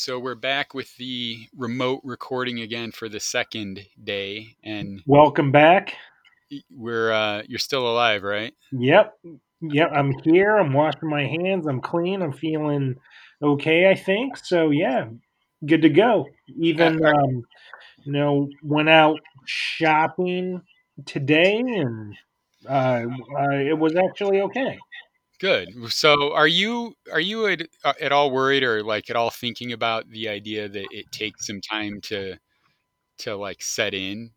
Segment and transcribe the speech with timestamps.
[0.00, 5.94] So we're back with the remote recording again for the second day, and Welcome back.
[6.70, 8.54] we're uh, you're still alive, right?
[8.72, 9.18] Yep.
[9.60, 9.90] Yep.
[9.94, 10.56] I'm here.
[10.56, 11.66] I'm washing my hands.
[11.66, 12.22] I'm clean.
[12.22, 12.96] I'm feeling
[13.42, 14.38] okay, I think.
[14.38, 15.04] So, yeah,
[15.66, 16.28] good to go.
[16.58, 17.42] Even, Uh, um,
[18.04, 20.62] you know, went out shopping
[21.04, 22.14] today and
[22.66, 23.04] uh,
[23.38, 24.78] uh, it was actually okay.
[25.40, 25.90] Good.
[25.90, 29.72] So, are you are you at, uh, at all worried or like at all thinking
[29.72, 32.36] about the idea that it takes some time to
[33.18, 34.32] to like set in?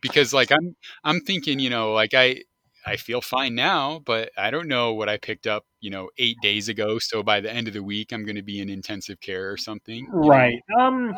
[0.00, 2.42] Because like I'm I'm thinking, you know, like I
[2.84, 6.36] I feel fine now, but I don't know what I picked up, you know, eight
[6.42, 6.98] days ago.
[6.98, 9.56] So by the end of the week, I'm going to be in intensive care or
[9.56, 10.06] something.
[10.06, 10.28] you know?
[10.28, 10.60] Right.
[10.78, 11.14] Um,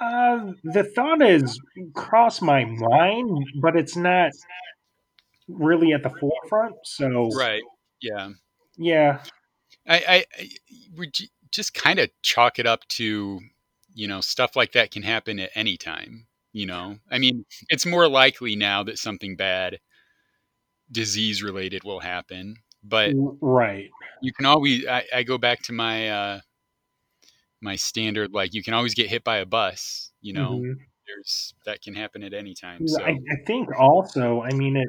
[0.00, 1.58] uh, the thought has
[1.94, 4.30] crossed my mind, but it's not
[5.48, 6.76] really at the forefront.
[6.84, 7.62] So, Right.
[8.00, 8.30] Yeah.
[8.76, 9.22] yeah.
[9.86, 10.48] I, I, I
[10.96, 11.16] would
[11.50, 13.40] just kind of chalk it up to,
[13.94, 16.26] you know, stuff like that can happen at any time.
[16.52, 19.78] You know, I mean, it's more likely now that something bad,
[20.90, 22.56] disease related, will happen.
[22.82, 23.90] But Right.
[24.22, 24.86] you can always.
[24.86, 26.40] I, I go back to my uh,
[27.60, 30.12] my standard, like you can always get hit by a bus.
[30.20, 30.76] You know, Mhm.
[31.06, 32.86] there's that can happen at any time.
[32.86, 34.88] So I, I think also, I mean, it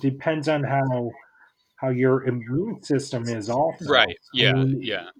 [0.00, 1.10] depends on how
[1.78, 3.48] how your immune system is.
[3.48, 4.08] Also, right.
[4.08, 4.52] I Yeah.
[4.52, 5.10] mean, Yeah.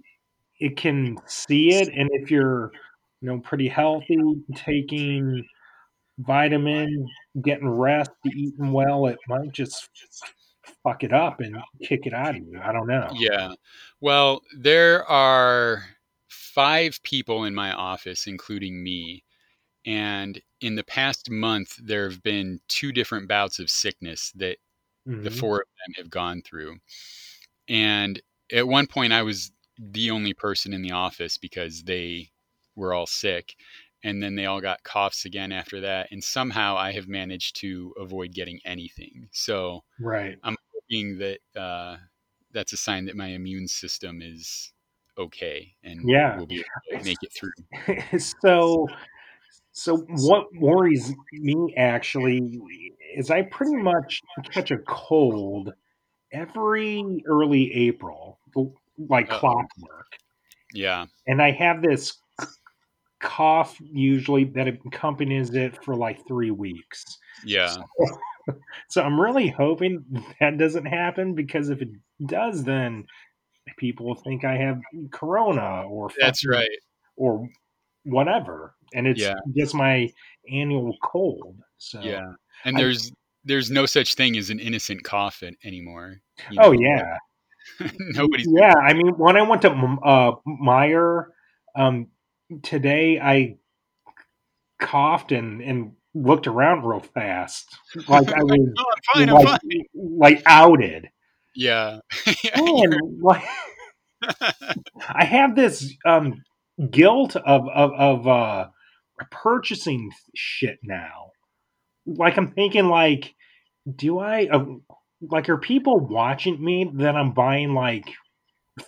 [0.61, 2.73] it can see it, and if you're,
[3.21, 4.19] you know, pretty healthy,
[4.55, 5.47] taking
[6.19, 7.07] vitamin,
[7.43, 9.89] getting rest, eating well, it might just
[10.83, 12.61] fuck it up and kick it out of you.
[12.63, 13.09] I don't know.
[13.15, 13.53] Yeah.
[14.01, 15.85] Well, there are
[16.29, 19.25] five people in my office, including me.
[19.87, 24.59] And in the past month, there have been two different bouts of sickness that
[25.23, 25.33] the Mhm.
[25.33, 26.79] four of them have gone through.
[27.69, 28.21] And
[28.53, 32.31] at one point, I was the only person in the office because they
[32.77, 33.57] were all sick.
[34.05, 36.09] And then they all got coughs again after that.
[36.13, 39.29] And somehow I have managed to avoid getting anything.
[39.33, 40.39] So Right.
[40.43, 41.99] I'm hoping that uh,
[42.53, 44.73] that's a sign that my immune system is
[45.19, 46.33] okay and Yeah.
[46.33, 46.65] will be able
[46.99, 47.53] to make it through.
[48.43, 48.89] so
[49.79, 52.61] so what worries me actually
[53.17, 55.73] is I pretty much catch a cold
[56.33, 58.39] every early April,
[58.99, 59.39] like Uh-oh.
[59.39, 60.07] clockwork.
[60.75, 61.07] Yeah.
[61.27, 62.15] And I have this
[63.21, 67.05] cough usually that accompanies it for like three weeks.
[67.45, 67.75] Yeah.
[68.89, 70.03] So I'm really hoping
[70.41, 71.91] that doesn't happen because if it
[72.25, 73.05] does, then
[73.77, 76.71] people think I have corona or That's right.
[77.17, 77.47] or
[78.05, 79.35] whatever, and it's Yeah.
[79.57, 80.09] just my
[80.51, 81.57] annual cold.
[81.79, 82.33] So Yeah.
[82.65, 83.13] And I- there's
[83.45, 86.21] there's no such thing as an innocent cough anymore.
[86.51, 87.17] you Oh know, yeah,
[87.81, 88.75] like, nobody's yeah.
[88.75, 91.27] I mean, when I went to uh, Meijer
[91.77, 92.09] um,
[92.63, 93.57] today, I
[94.81, 97.67] coughed and and looked around real fast,
[98.09, 98.85] like I was No,
[99.15, 99.61] I'm fine, like,
[99.95, 101.09] like outed.
[101.55, 102.01] Yeah.
[102.55, 103.45] And like,
[105.09, 106.43] I have this um,
[106.91, 108.67] guilt of of, of uh,
[109.31, 111.33] purchasing shit now.
[112.07, 113.35] Like I'm thinking, like,
[113.97, 114.65] do I uh,
[115.21, 118.09] like are people watching me that I'm buying like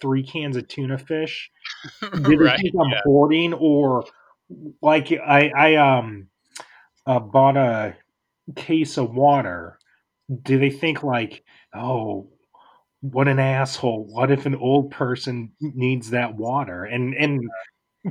[0.01, 1.51] three cans of tuna fish?
[2.13, 2.57] Do they right.
[2.57, 3.01] think I'm Yeah.
[3.05, 4.05] hoarding, or
[4.83, 6.29] like I I um
[7.07, 7.97] uh, bought a
[8.57, 9.79] case of water?
[10.43, 12.29] Do they think like, oh,
[13.01, 14.07] what an asshole?
[14.09, 16.85] What if an old person needs that water?
[16.85, 17.41] And and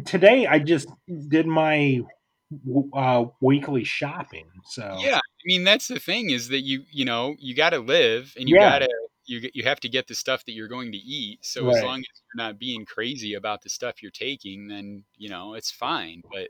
[0.05, 0.87] today I just
[1.29, 2.01] did my
[2.93, 4.47] uh, weekly shopping.
[4.65, 5.17] So Yeah.
[5.17, 8.49] I mean, that's the thing is that you you know you got to live and
[8.49, 8.69] you Yeah.
[8.71, 8.89] got to
[9.25, 11.45] you you have to get the stuff that you're going to eat.
[11.45, 15.29] So as long as you're not being crazy about the stuff you're taking, then you
[15.29, 16.21] know it's fine.
[16.31, 16.49] But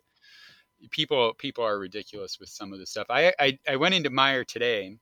[0.92, 3.08] people people are ridiculous with some of the stuff.
[3.10, 4.98] I I, I went into Meijer today,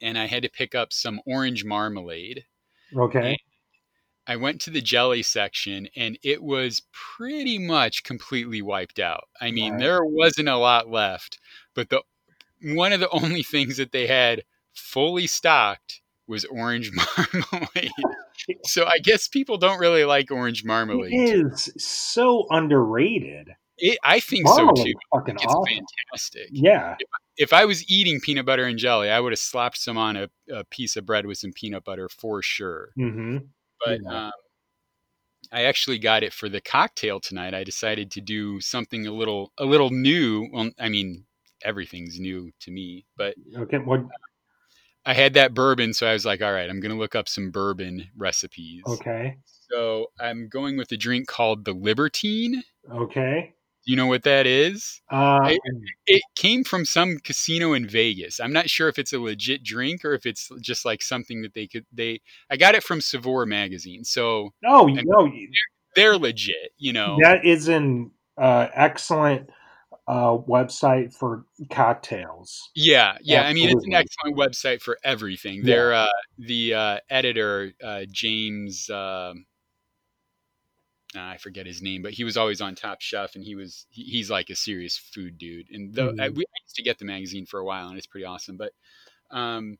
[0.00, 2.44] and I had to pick up some orange marmalade.
[2.96, 3.36] okay,
[4.30, 9.24] I went to the jelly section and it was pretty much completely wiped out.
[9.40, 9.80] I mean, Right.
[9.80, 11.40] there wasn't a lot left,
[11.74, 12.02] but the
[12.62, 17.90] one of the only things that they had fully stocked was orange marmalade.
[18.64, 21.12] so I guess people don't really like orange marmalade.
[21.12, 23.48] it is so underrated.
[23.78, 24.94] It, I think so too.
[25.12, 25.84] fucking It's awesome.
[26.12, 26.50] fantastic.
[26.52, 26.96] Yeah,
[27.36, 30.28] If I was eating peanut butter and jelly, I would have slapped some on a,
[30.52, 32.90] a piece of bread with some peanut butter for sure.
[32.96, 33.38] hmm
[33.84, 34.26] but Yeah.
[34.26, 34.32] um,
[35.52, 37.54] I actually got it for the cocktail tonight.
[37.54, 40.48] I decided to do something a little a little new.
[40.52, 41.24] Well, I mean,
[41.62, 43.78] everything's new to me, but okay.
[43.78, 44.04] What?
[45.04, 47.50] I had that bourbon, so I was like, all right, I'm gonna look up some
[47.50, 48.82] bourbon recipes.
[48.86, 49.38] Okay.
[49.44, 52.62] So I'm going with a drink called the Libertine.
[52.90, 53.54] Okay.
[53.90, 55.02] You know what that is?
[55.10, 55.52] Uh,
[56.06, 58.38] It came from some casino in Vegas.
[58.38, 61.54] I'm not sure if it's a legit drink or if it's just like something that
[61.54, 64.04] they could they I got it from Saveur magazine.
[64.04, 65.28] So no, and- no,
[65.96, 67.18] they're legit, you know.
[67.20, 69.50] that is an uh, excellent
[70.06, 72.70] uh, website for cocktails.
[72.76, 73.42] Yeah, yeah.
[73.42, 75.56] I mean, it's an excellent website for everything.
[75.56, 75.64] Yeah.
[75.66, 76.06] They're uh,
[76.38, 78.88] the uh, editor, uh, James.
[78.88, 79.46] um
[81.16, 84.04] I forget his name, but he was always on Top Chef, and he was he,
[84.04, 85.66] he's like a serious food dude.
[85.70, 88.06] And though I, we, I used to get the magazine for a while, and it's
[88.06, 88.56] pretty awesome.
[88.56, 88.72] But
[89.30, 89.78] um,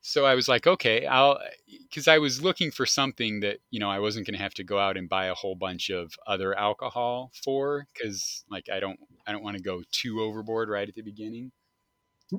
[0.00, 1.40] so I was like, okay, I'll
[1.82, 4.64] because I was looking for something that you know I wasn't going to have to
[4.64, 9.00] go out and buy a whole bunch of other alcohol for, because like I don't
[9.26, 11.50] I don't want to go too overboard right at the beginning.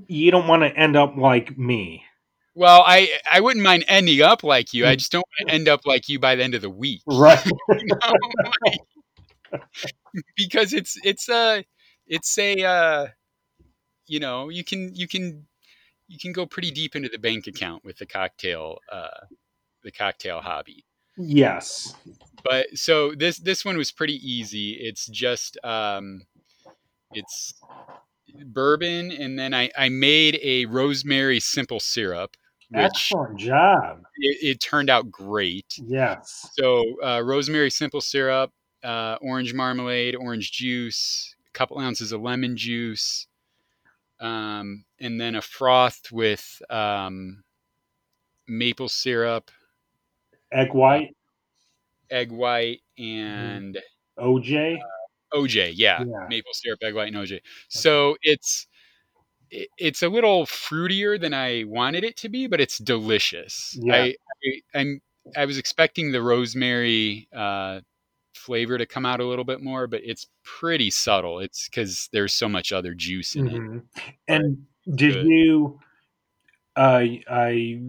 [0.07, 2.05] You don't want to end up like me.
[2.55, 4.85] Well, I I wouldn't mind ending up like you.
[4.85, 4.99] I Mm.
[4.99, 7.01] just don't want to end up like you by the end of the week.
[7.07, 7.43] Right.
[7.69, 8.13] you know?
[8.65, 9.61] Like,
[10.35, 11.63] because it's it's a
[12.07, 13.07] it's a uh,
[14.07, 15.47] you know you can you can
[16.07, 19.25] you can go pretty deep into the bank account with the cocktail uh,
[19.83, 20.85] the cocktail hobby.
[21.17, 21.93] yes.
[22.43, 24.71] But so this this one was pretty easy.
[24.79, 26.21] It's just um,
[27.11, 27.53] it's
[28.45, 32.35] bourbon, and then I I made a rosemary simple syrup,
[32.69, 34.03] which Excellent job.
[34.17, 35.79] it, it turned out great.
[35.85, 36.49] Yes.
[36.53, 38.51] So uh, rosemary simple syrup,
[38.83, 43.27] uh, orange marmalade, orange juice, a couple ounces of lemon juice,
[44.19, 47.43] um, and then a froth with um,
[48.47, 49.51] maple syrup,
[50.51, 51.15] Egg white,
[52.09, 53.77] egg white, and
[54.17, 54.79] OJ.
[55.33, 55.73] OJ.
[55.75, 56.27] Yeah, Yeah.
[56.29, 57.39] maple syrup, egg white, and OJ.
[57.69, 58.67] So it's
[59.51, 63.75] it's a little fruitier than I wanted it to be, but it's delicious.
[63.81, 63.95] Yeah.
[63.95, 64.15] I,
[64.45, 65.01] I I'm
[65.35, 67.81] I was expecting the rosemary uh,
[68.35, 71.39] flavor to come out a little bit more, but it's pretty subtle.
[71.39, 73.53] It's because there's so much other juice in it.
[73.53, 73.81] Mhm.
[74.27, 74.65] And
[74.95, 75.25] did good.
[75.27, 75.79] you?
[76.75, 77.79] Uh, I.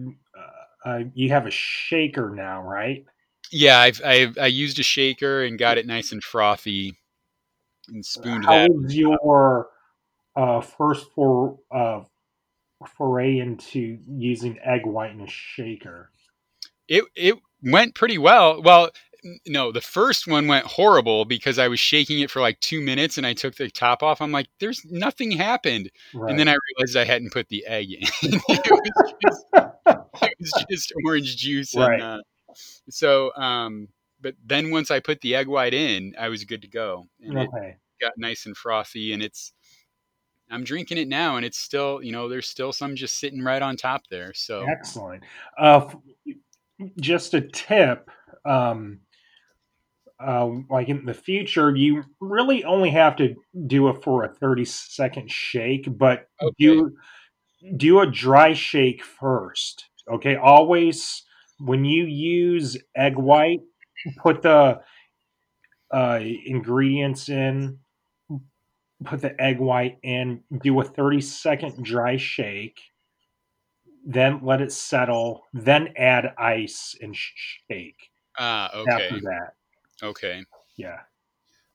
[0.83, 3.05] Uh, you have a shaker now, right?
[3.51, 6.97] Yeah, I've, I've I used a shaker and got it nice and frothy,
[7.87, 8.73] and spooned How that.
[8.73, 9.69] was your
[10.35, 12.01] uh, first for uh,
[12.97, 16.11] foray into using egg white in a shaker?
[16.87, 18.61] It it went pretty well.
[18.61, 18.89] Well,
[19.45, 23.17] no, the first one went horrible because I was shaking it for like two minutes
[23.17, 24.21] and I took the top off.
[24.21, 25.91] I'm like, there's nothing happened.
[26.13, 26.31] Right.
[26.31, 28.01] And then I realized I hadn't put the egg in.
[28.23, 31.75] it, was just, it was just orange juice.
[31.75, 31.93] Right.
[31.93, 32.19] And, uh,
[32.89, 33.89] so, um,
[34.21, 37.07] but then once I put the egg white in, I was good to go.
[37.21, 37.77] And it okay.
[38.01, 39.13] got nice and frothy.
[39.13, 39.53] And it's,
[40.49, 43.61] I'm drinking it now and it's still, you know, there's still some just sitting right
[43.61, 44.33] on top there.
[44.33, 45.23] So, Excellent.
[45.57, 45.89] Uh,
[46.99, 48.09] just a tip.
[48.45, 48.99] Um,
[50.19, 53.35] uh, like in the future, you really only have to
[53.65, 56.53] do it for a thirty second shake, but Okay.
[56.59, 56.95] do
[57.77, 59.89] do a dry shake first.
[60.11, 61.23] Okay, always
[61.59, 63.61] when you use egg white,
[64.17, 64.81] put the
[65.91, 67.77] uh, ingredients in,
[69.03, 72.79] put the egg white in, do a 30 second dry shake,
[74.05, 78.91] then let it settle, then add ice and shake ah, okay.
[78.91, 79.53] after that.
[80.03, 80.43] Okay.
[80.77, 80.99] Yeah.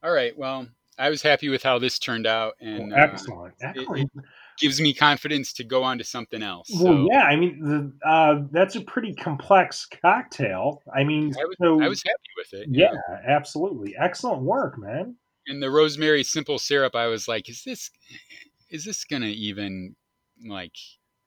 [0.02, 0.36] All right.
[0.36, 0.66] Well,
[0.98, 3.54] I was happy with how this turned out and Well, uh, excellent.
[3.60, 4.10] Excellent.
[4.58, 6.68] Gives me confidence to go on to something else.
[6.80, 10.82] well, yeah, I mean, the, uh, that's a pretty complex cocktail.
[10.94, 12.68] I mean, I was, so, I was happy with it.
[12.70, 12.92] yeah,
[13.26, 13.94] absolutely.
[13.98, 15.16] Excellent work, man.
[15.46, 17.90] And the rosemary simple syrup, I was like, is this,
[18.70, 19.94] is this going to even
[20.46, 20.74] like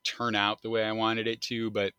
[0.04, 1.70] turn out the way I wanted it to?
[1.70, 1.92] But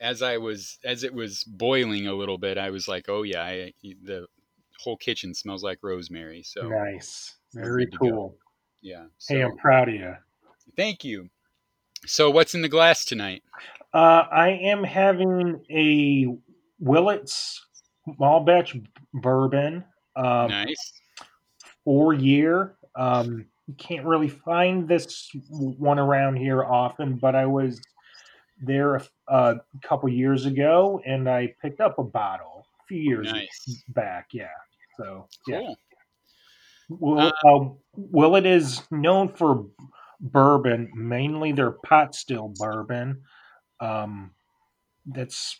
[0.00, 3.42] as I was, as it was boiling a little bit, I was like, oh yeah,
[3.42, 4.26] I, the
[4.78, 6.42] whole kitchen smells like rosemary.
[6.42, 7.36] So nice.
[7.52, 8.36] Very cool.
[8.82, 9.04] Yeah.
[9.28, 10.16] Hey, I'm proud of you.
[10.76, 11.28] thank you.
[12.06, 13.42] So what's in the glass tonight?
[13.92, 16.26] Uh, I am having a
[16.78, 17.66] Willett's
[18.14, 18.76] small batch
[19.12, 19.84] bourbon,
[20.16, 20.92] um, nice.
[21.84, 22.74] four year.
[22.96, 27.80] Um, you can't really find this one around here often, but I was
[28.62, 33.30] there a, a couple years ago and I picked up a bottle a few years
[33.30, 33.84] Nice.
[33.88, 34.28] back.
[34.32, 34.48] Yeah.
[34.96, 35.72] So, yeah.
[36.98, 37.80] Cool.
[37.94, 39.66] Will, uh, is known for
[40.20, 43.22] bourbon, mainly their pot still bourbon.
[43.80, 44.32] Um,
[45.06, 45.56] that's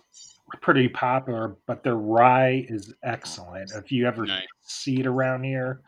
[0.61, 3.71] pretty popular, but their rye is excellent.
[3.75, 4.47] If you ever Nice.
[4.63, 5.83] see it around here,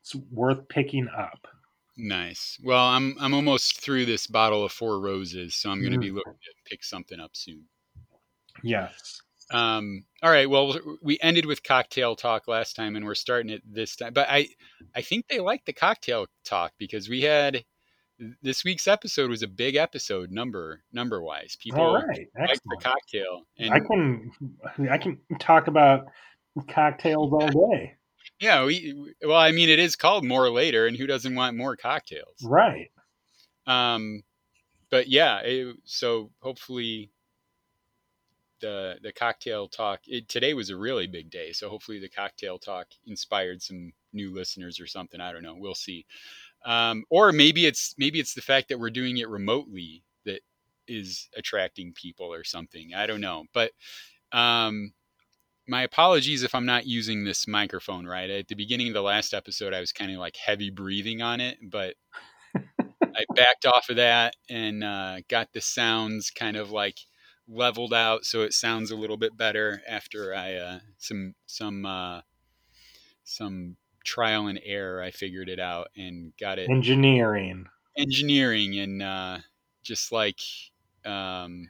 [0.00, 1.46] it's worth picking up.
[1.96, 2.58] Nice.
[2.62, 6.10] Well, I'm I'm almost through this bottle of Four Roses, so I'm going to be
[6.10, 6.14] Mm.
[6.14, 7.64] looking to pick something up soon.
[8.62, 9.20] Yes.
[9.50, 10.48] Um, all right.
[10.48, 14.12] Well, we ended with cocktail talk last time, and we're starting it this time.
[14.12, 14.48] But I,
[14.94, 17.64] I think they like the cocktail talk because we had
[18.42, 21.56] this week's episode was a big episode number number wise.
[21.56, 22.28] People All right.
[22.38, 24.30] like the cocktail, and I can
[24.90, 26.06] I can talk about
[26.68, 27.94] cocktails all day.
[28.40, 31.76] yeah, we well, I mean, it is called more later, and who doesn't want more
[31.76, 32.36] cocktails?
[32.42, 32.90] Right.
[33.66, 34.22] Um,
[34.90, 37.10] but yeah, it, so hopefully
[38.60, 41.52] the the cocktail talk it, today was a really big day.
[41.52, 45.20] So hopefully the cocktail talk inspired some new listeners or something.
[45.20, 45.56] I don't know.
[45.56, 46.06] We'll see.
[46.64, 50.40] Um, or maybe it's maybe it's the fact that we're doing it remotely that
[50.86, 52.94] is attracting people or something.
[52.94, 53.44] I don't know.
[53.52, 53.72] But
[54.32, 54.92] um,
[55.68, 58.28] my apologies if I'm not using this microphone right.
[58.28, 61.40] At the beginning of the last episode, I was kind of like heavy breathing on
[61.40, 61.94] it, but
[62.56, 66.98] I backed off of that and uh, got the sounds kind of like
[67.48, 72.20] leveled out so it sounds a little bit better after I uh, some some uh,
[73.24, 75.02] some trial and error.
[75.02, 77.66] I figured it out and got it Engineering.
[77.96, 79.38] engineering and uh,
[79.82, 80.40] just like
[81.04, 81.68] um,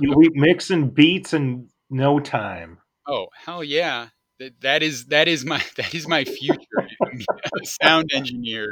[0.00, 2.78] we mixing beats in no time.
[3.06, 6.88] oh hell yeah that, that is that is my that is my future
[7.64, 8.70] sound engineer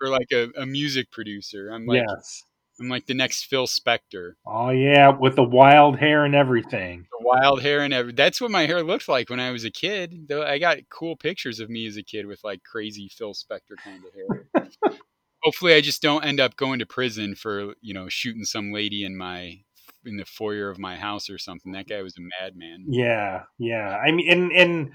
[0.00, 2.42] or like a, a music producer i'm like yes.
[2.80, 7.06] I'm like the next phil spector Oh yeah, with the wild hair and everything.
[7.18, 9.70] the wild hair and every that's what my hair looked like when i was a
[9.70, 13.34] kid though i got cool pictures of me as a kid with like crazy phil
[13.34, 14.70] spector kind of hair
[15.42, 19.04] hopefully i just don't end up going to prison for you know shooting some lady
[19.04, 19.58] in my
[20.04, 23.96] in the foyer of my house or something that guy was a madman Yeah, yeah.
[23.96, 24.90] I mean, and and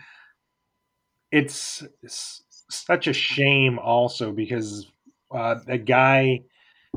[1.32, 4.90] it's, s such a shame also because
[5.34, 6.42] uh, the guy,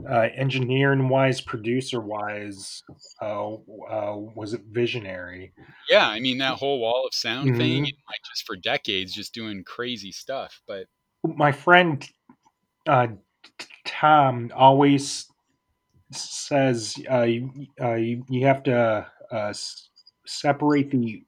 [0.09, 2.83] uh, engineering wise, producer wise,
[3.23, 5.53] uh, uh, was it visionary?
[5.89, 7.93] yeah i mean that whole wall of sound thing Mhm.
[8.09, 10.87] like just for decades just doing crazy stuff but
[11.25, 12.07] My friend
[12.87, 13.09] uh,
[13.87, 15.27] Tom always
[16.13, 19.53] says uh, you, uh, you, have to uh,
[20.27, 21.23] separate the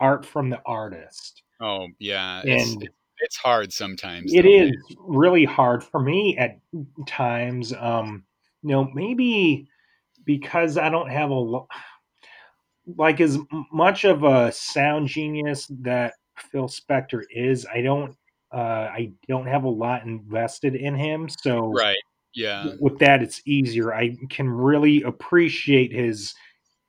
[0.00, 1.42] art from the artist.
[1.60, 2.88] oh yeah it's And
[3.24, 4.96] it's hard sometimes it is man.
[5.00, 6.58] really hard for me at
[7.06, 7.72] times.
[7.78, 8.24] Um,
[8.62, 9.68] you know, maybe
[10.24, 11.60] because I don't have a
[12.96, 13.38] like as
[13.72, 17.66] much of a sound genius that Phil Spector is.
[17.66, 18.16] I don't.
[18.52, 21.96] Uh, I don't have a lot invested in him, so right
[22.34, 23.92] yeah with that, it's easier.
[23.92, 26.34] I can really appreciate his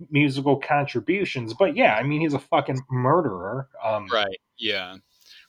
[0.10, 1.54] musical contributions.
[1.54, 3.68] But yeah, I mean, he's a fucking murderer.
[3.84, 4.40] Um, Right.
[4.58, 4.98] Yeah.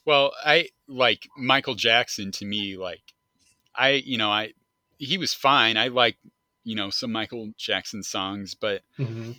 [0.07, 3.03] Well, I like Michael Jackson to me like
[3.75, 4.53] I, you know, I
[4.99, 5.77] he was fine.
[5.77, 6.17] I like,
[6.65, 9.39] you know, some Michael Jackson songs, but mhm.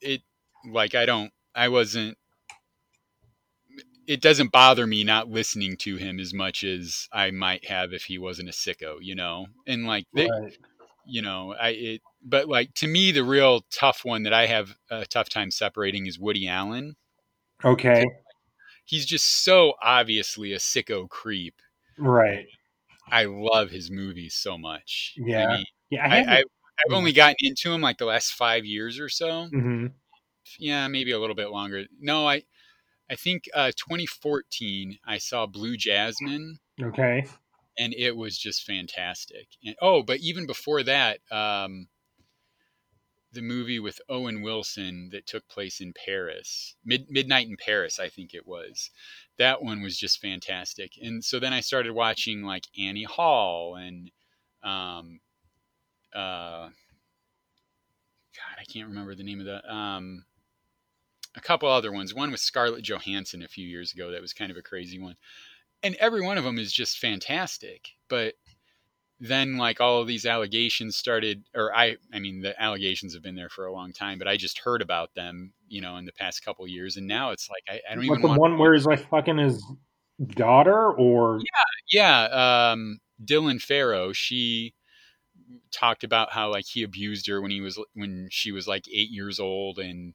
[0.00, 0.22] it
[0.70, 2.18] like I don't I wasn't
[4.06, 8.04] it doesn't bother me not listening to him as much as I might have if
[8.04, 9.46] he wasn't a sicko, you know.
[9.68, 10.56] And like they, Right.
[11.06, 14.74] you know, I it but like to me the real tough one that I have
[14.90, 16.96] a tough time separating is Woody Allen.
[17.64, 18.04] Okay.
[18.90, 21.54] He's just so obviously a sicko creep.
[21.96, 22.46] Right.
[23.08, 25.14] I love his movies so much.
[25.16, 25.46] Yeah.
[25.46, 26.06] I mean, Yeah.
[26.08, 26.36] I I.
[26.38, 26.42] I,
[26.86, 29.48] I've only gotten into him like the last five years or so.
[29.54, 29.92] mhm.
[30.58, 31.84] Yeah, maybe a little bit longer.
[32.00, 32.42] No, I,
[33.10, 37.26] I think uh, 2014 I saw Blue Jasmine, Okay.
[37.78, 39.46] and it was just fantastic.
[39.64, 41.86] And oh, but even before that, um,
[43.32, 48.08] the movie with Owen Wilson that took place in Paris, Mid- Midnight in Paris, I
[48.08, 48.90] think it was.
[49.38, 50.92] That one was just fantastic.
[51.00, 54.10] And so then I started watching like Annie Hall and,
[54.62, 55.20] um,
[56.12, 56.68] uh,
[58.36, 60.24] God, I can't remember the name of the, um,
[61.36, 62.12] a couple other ones.
[62.12, 65.16] One with Scarlett Johansson a few years ago that was kind of a crazy one.
[65.82, 67.90] And every one of them is just fantastic.
[68.08, 68.34] But
[69.20, 73.36] then like all of these allegations started or I I mean the allegations have been
[73.36, 76.12] there for a long time, but I just heard about them, you know, in the
[76.12, 78.22] past couple years and now it's like I, I don't even.
[78.22, 79.64] But even the one where he's like fucking his
[80.28, 81.40] daughter, or
[81.92, 84.74] yeah Yeah, um Dylan Farrow, she
[85.70, 89.10] talked about how like he abused her when he was when she was like 8
[89.10, 90.14] years old and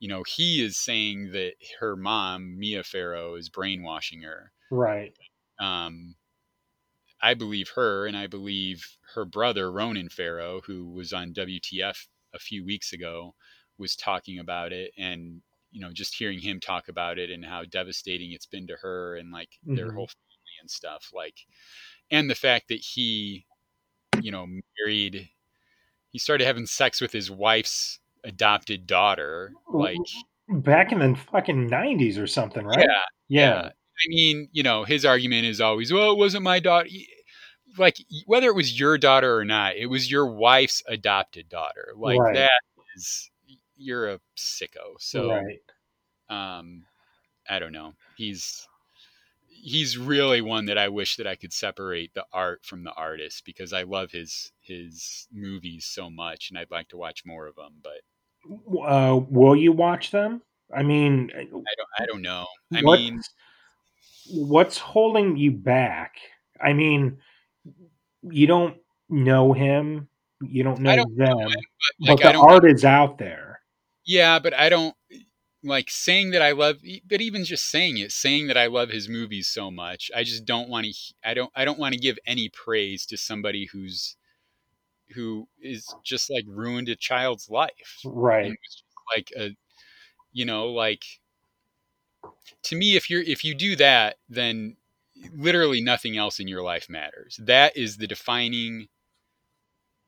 [0.00, 4.52] you know, he is saying that her mom, Mia Farrow, is brainwashing her.
[4.70, 5.12] right?
[5.58, 6.14] um,
[7.22, 12.38] I believe her, and I believe her brother Ronan Farrow, who was on WTF a
[12.38, 13.34] few weeks ago,
[13.78, 17.64] was talking about it, and you know, just hearing him talk about it and how
[17.64, 19.94] devastating it's been to her and like their Mhm.
[19.94, 21.46] whole family and stuff like
[22.10, 23.46] and the fact that he
[24.22, 24.46] you know
[24.78, 25.28] married
[26.10, 29.98] he started having sex with his wife's adopted daughter like
[30.48, 32.86] back in the fucking 90s or something, right?
[32.88, 33.62] yeah Yeah.
[33.64, 36.88] yeah i mean you know his argument is always well it wasn't my daughter
[37.78, 37.96] like
[38.26, 42.34] whether it was your daughter or not it was your wife's adopted daughter like Right.
[42.34, 42.60] that
[42.96, 43.30] is
[43.76, 45.60] you're a sicko so right.
[46.28, 46.84] um
[47.48, 48.68] i don't know he's
[49.48, 53.44] he's really one that i wish that i could separate the art from the artist
[53.44, 57.56] because i love his his movies so much and i'd like to watch more of
[57.56, 58.00] them but
[58.86, 60.42] Uh, will you watch them?
[60.74, 61.64] I mean, i don't
[61.98, 63.20] i don't know i what's, mean
[64.28, 66.16] what's holding you back?
[66.60, 67.18] I mean,
[68.22, 68.76] you don't
[69.08, 70.08] know him,
[70.42, 71.56] you don't know don't them, know him,
[72.00, 73.60] but like the i don't art is out there.
[74.06, 74.94] yeah but i don't
[75.62, 76.76] like saying that i love
[77.08, 80.44] but even just saying it saying that i love his movies so much i just
[80.44, 80.92] don't want to
[81.24, 84.16] i don't i don't want to give any praise to somebody who's
[85.14, 88.46] who is just like ruined a child's life Right.
[88.46, 88.84] and was just
[89.16, 89.56] like a
[90.32, 91.04] you know like
[92.62, 94.76] to me if you're if you do that then
[95.34, 97.38] literally nothing else in your life matters.
[97.42, 98.88] That is the defining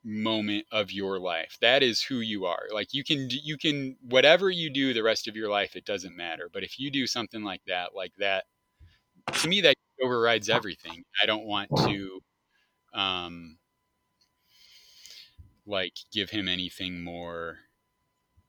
[0.04, 1.56] moment of your life.
[1.60, 2.64] That is who you are.
[2.72, 6.16] Like you can you can whatever you do the rest of your life it doesn't
[6.16, 6.48] matter.
[6.52, 8.44] But if you do something like that like that
[9.32, 11.04] to me that overrides everything.
[11.22, 12.20] I don't want to
[12.94, 13.58] um
[15.66, 17.58] like give him anything more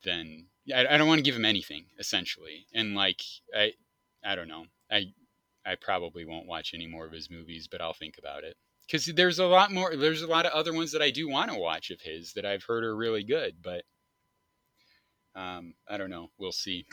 [0.04, 0.46] than
[0.76, 3.22] I, I don't want to give him anything essentially and like
[3.56, 3.74] i
[4.26, 5.06] i don't know i
[5.66, 8.56] i probably won't watch any more of his movies but i'll think about it
[8.88, 11.52] because there's a lot more there's a lot of other ones that i do want
[11.52, 13.84] to watch of his that i've heard are really good but
[15.36, 16.86] um i don't know we'll see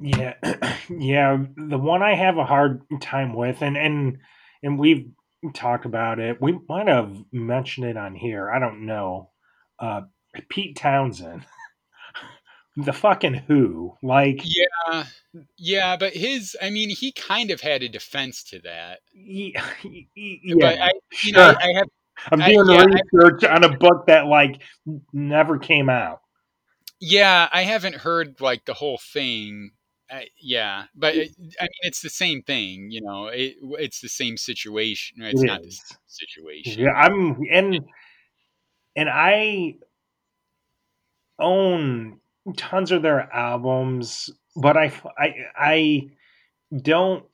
[0.00, 0.34] Yeah,
[0.90, 1.38] yeah.
[1.56, 4.18] The one I have a hard time with, and and
[4.62, 5.10] and we've
[5.54, 6.40] talked about it.
[6.40, 8.50] We might have mentioned it on here.
[8.50, 9.30] I don't know.
[9.78, 10.02] Uh,
[10.50, 11.44] Pete Townshend,
[12.76, 15.04] the fucking Who, like yeah
[15.56, 19.52] yeah but his i mean he kind of had a defense to that y-
[19.84, 20.90] y- y- but yeah, i
[21.22, 21.34] you sure.
[21.34, 21.88] know i, I have
[22.32, 24.62] I'm I- doing yeah, I- research on a book that like
[25.12, 26.20] never came out.
[26.98, 29.72] Yeah, I haven't heard like the whole thing.
[30.10, 33.26] I, yeah, but it, I mean, it's the same thing, you know.
[33.26, 35.22] It, it's the same situation.
[35.22, 36.82] It's It not the same situation.
[36.84, 37.80] Yeah, I'm and
[38.94, 39.74] and I
[41.38, 42.20] own
[42.56, 46.10] tons of their albums, but I I I
[46.82, 47.24] don't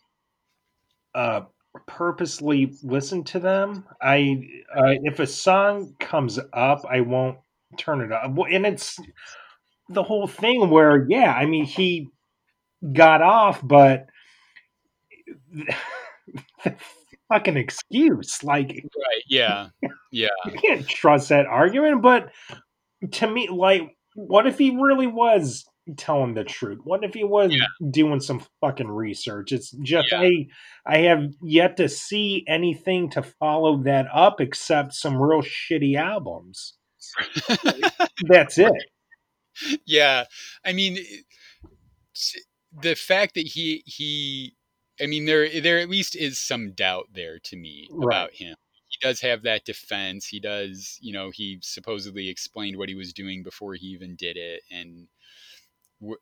[1.15, 1.43] uh
[1.87, 3.85] purposely listen to them.
[4.01, 7.39] I uh, if a song comes up, I won't
[7.79, 8.31] turn it up.
[8.51, 8.99] And it's
[9.91, 12.09] the whole thing where yeah, I mean he
[12.95, 14.07] got off, but
[17.29, 19.23] fucking excuse like Right?
[19.27, 19.69] Yeah,
[20.11, 22.03] yeah, you can't trust that argument.
[22.03, 22.31] But
[23.13, 25.65] to me, like, what if he really was
[25.97, 26.79] telling the truth?
[26.85, 27.67] What if he was Yeah.
[27.91, 29.53] doing some fucking research?
[29.53, 30.21] It's just Yeah.
[30.21, 30.47] I
[30.87, 36.75] I have yet to see anything to follow that up except some real shitty albums.
[38.29, 38.73] That's it.
[39.87, 40.25] yeah.
[40.65, 40.99] I mean,
[42.83, 44.55] the fact that he he,
[45.01, 48.17] I mean, there there at least is some doubt there to me Right.
[48.17, 48.55] about him.
[49.03, 50.27] He does have that defense.
[50.27, 54.37] He does, you know, he supposedly explained what he was doing before he even did
[54.37, 55.09] it, and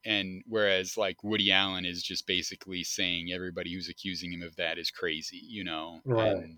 [0.05, 4.79] and whereas like Woody Allen is just basically saying everybody who's accusing him of that
[4.79, 6.51] is crazy, you know, Right.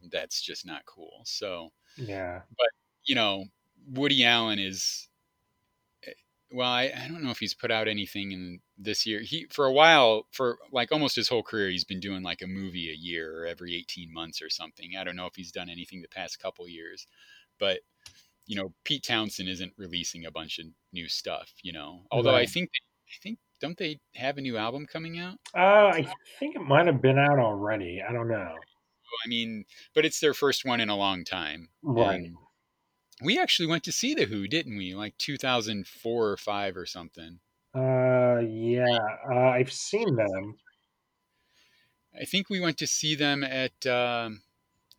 [0.00, 1.22] and that's just not cool.
[1.24, 2.44] So Yeah.
[2.56, 2.68] But
[3.04, 3.46] you know,
[3.86, 5.07] Woody Allen is
[6.50, 9.20] well, I, I don't know if he's put out anything in this year.
[9.20, 12.46] He for a while, for like almost his whole career, he's been doing like a
[12.46, 14.92] movie a year or every eighteen months or something.
[14.98, 17.06] I don't know if he's done anything the past couple years,
[17.58, 17.80] but
[18.46, 21.52] you know, Pete Townshend isn't releasing a bunch of new stuff.
[21.62, 22.70] You know, although I think
[23.08, 25.34] I think don't they have a new album coming out?
[25.54, 28.02] Uh, I think it might have been out already.
[28.06, 28.54] I don't know.
[29.24, 31.68] I mean, but it's their first one in a long time.
[31.82, 32.20] Right.
[32.20, 32.36] And
[33.22, 34.94] we actually went to see the Who, didn't we?
[34.94, 37.40] Like 2004 or five or something.
[37.74, 38.98] Uh, yeah.
[39.30, 40.56] Uh, I've seen them.
[42.18, 44.42] I think we went to see them at um,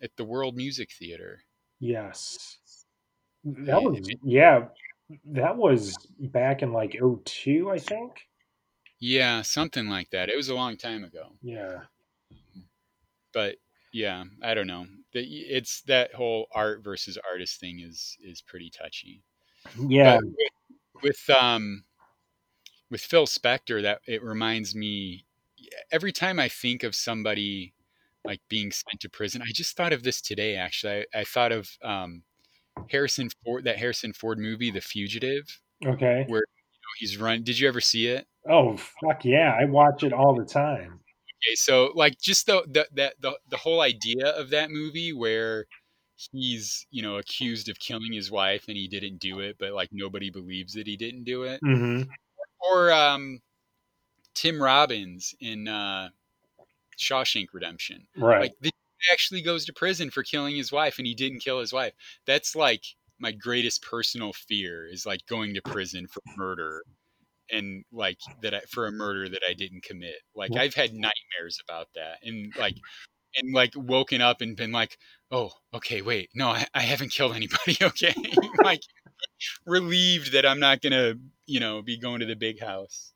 [0.01, 1.43] at the World Music Theater.
[1.79, 2.59] Yes.
[3.43, 4.65] That was yeah.
[5.25, 8.11] That was back in like 02, I think.
[8.99, 10.29] Yeah, something like that.
[10.29, 11.79] It was a long time ago, Yeah.
[13.33, 13.55] but
[13.93, 14.85] yeah, I don't know.
[15.11, 19.23] The- It's that whole art versus artist thing is is pretty touchy.
[19.77, 20.19] Yeah.
[20.21, 20.33] With,
[21.03, 21.83] with um
[22.89, 25.25] with Phil Spector, that it reminds me
[25.91, 27.73] every time I think of somebody
[28.25, 29.41] like being sent to prison.
[29.41, 30.55] I just thought of this today.
[30.55, 32.23] Actually, I, I thought of um,
[32.89, 36.25] Harrison Ford, that Harrison Ford movie, The Fugitive, Okay.
[36.27, 37.43] where you know, he's run.
[37.43, 38.27] Did you ever see it?
[38.49, 39.55] Oh fuck yeah!
[39.59, 40.99] I watch it all the time.
[41.45, 45.65] Okay, so like just the the that the, the whole idea of that movie where
[46.31, 49.89] he's you know accused of killing his wife and he didn't do it, but like
[49.91, 52.01] nobody believes that he didn't do it, hmm
[52.71, 53.39] or um,
[54.35, 56.09] Tim Robbins in uh,
[56.99, 58.07] Shawshank Redemption.
[58.17, 58.41] Right.
[58.41, 58.71] Like the
[59.11, 61.93] actually goes to prison for killing his wife and he didn't kill his wife.
[62.25, 62.83] That's like
[63.19, 66.83] my greatest personal fear is like going to prison for murder
[67.51, 70.15] and like that I, for a murder that I didn't commit.
[70.35, 72.75] Like I've had nightmares about that and like
[73.35, 74.97] and like woken up and been like,
[75.31, 76.29] "Oh, okay, wait.
[76.33, 78.13] No, I, I haven't killed anybody, okay?"
[78.63, 78.81] like
[79.65, 83.13] relieved that I'm not going to, you know, be going to the big house.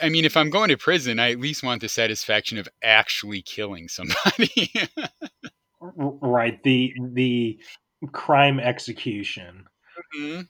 [0.00, 3.42] I mean, if I'm going to prison, I at least want the satisfaction of actually
[3.42, 4.72] killing somebody.
[5.80, 6.62] Right.
[6.62, 7.58] The the
[8.12, 9.64] crime execution.
[10.16, 10.48] Mhm.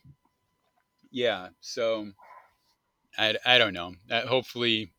[1.13, 1.49] Yeah.
[1.61, 2.11] So
[3.19, 3.95] I, I don't know.
[4.11, 4.93] Uh, hopefully,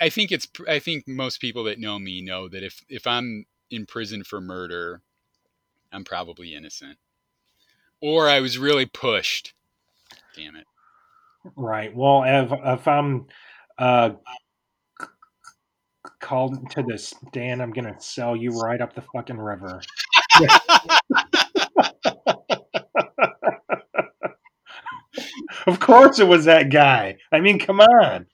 [0.00, 0.46] I think it's.
[0.68, 4.40] I think most people that know me know that if if I'm in prison for
[4.40, 5.00] murder,
[5.90, 6.98] I'm probably innocent,
[8.00, 9.54] or I was really pushed.
[10.36, 10.66] Damn it.
[11.56, 11.94] Right.
[11.96, 13.26] Well, if if I'm
[13.78, 14.10] uh
[16.20, 19.80] called to this, Dan, I'm gonna sell you right up the fucking river.
[25.66, 27.16] Of course, it was that guy.
[27.32, 28.26] I mean, come on.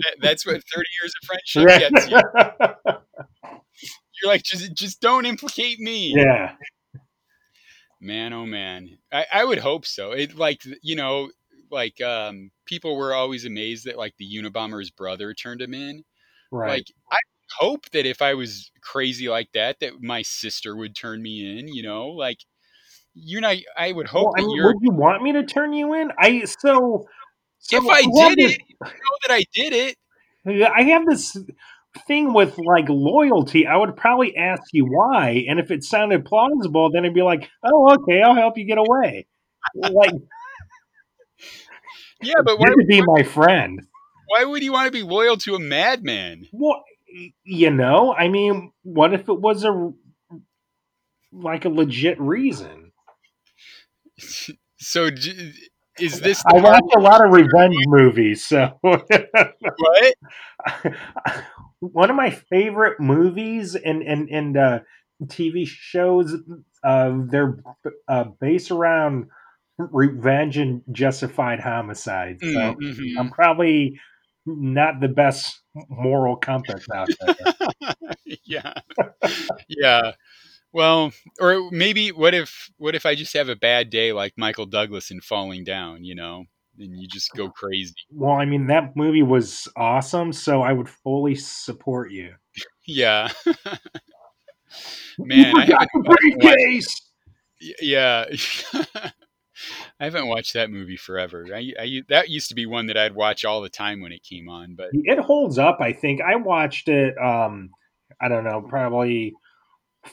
[0.00, 2.18] That- That's what 30 years of friendship gets you.
[4.22, 6.14] You're like, just just don't implicate me.
[6.16, 6.52] yeah.
[8.00, 8.98] Man, oh man.
[9.12, 10.12] I, I would hope so.
[10.12, 11.30] It like you know,
[11.70, 16.04] like um people were always amazed that like the Unabomber's brother turned him in.
[16.50, 16.68] Right.
[16.70, 17.18] Like I
[17.58, 21.68] hope that if I was crazy like that, that my sister would turn me in,
[21.68, 22.08] you know?
[22.08, 22.38] Like
[23.14, 25.72] you're not I would hope well, I mean, you're would you want me to turn
[25.72, 26.10] you in?
[26.18, 27.06] I so.
[27.58, 29.96] so if I did this- it, you know that I did it.
[30.46, 31.36] I have this
[32.06, 33.66] thing with like loyalty.
[33.66, 37.48] I would probably ask you why, and if it sounded plausible, then I'd be like,
[37.64, 39.26] "Oh, okay, I'll help you get away."
[39.74, 40.12] Like,
[42.22, 43.80] Yeah, but why would be my friend.
[44.28, 46.46] why would you want to be loyal to a madman?
[46.52, 46.82] Well,
[47.44, 49.92] you know, I mean, what if it was a
[51.32, 52.83] like a legit reason?
[54.76, 55.08] So
[55.98, 60.14] is this I watch a lot of revenge movies, so what?
[61.78, 64.80] one of my favorite movies and and and uh,
[65.26, 66.34] TV shows,
[66.82, 67.58] uh, they're
[68.08, 69.28] uh, based around
[69.78, 72.40] revenge and justified homicide.
[72.40, 73.18] So Mm, mhm.
[73.18, 73.98] I'm probably
[74.46, 77.86] not the best moral compass out there.
[78.44, 78.72] yeah
[79.68, 80.12] yeah
[80.74, 84.66] well or maybe what if what if i just have a bad day like michael
[84.66, 86.44] douglas in falling down you know
[86.78, 90.88] and you just go crazy well, I mean, that movie was awesome, so I would
[90.88, 92.34] fully support you.
[92.86, 93.28] yeah
[95.18, 97.00] man I haven't, briefcase.
[97.80, 98.24] yeah
[100.00, 103.14] i haven't watched that movie forever I, I that used to be one that i'd
[103.14, 106.20] watch all the time when it came on but It holds up, I think.
[106.20, 107.70] I watched it um
[108.20, 109.34] I don't know, probably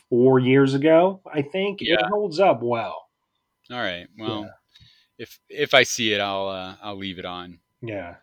[0.09, 1.79] 4 years ago, I think.
[1.81, 3.07] It holds up well.
[3.71, 4.49] all right well
[5.17, 8.15] if if i see it i'll uh, i'll leave it on Yeah.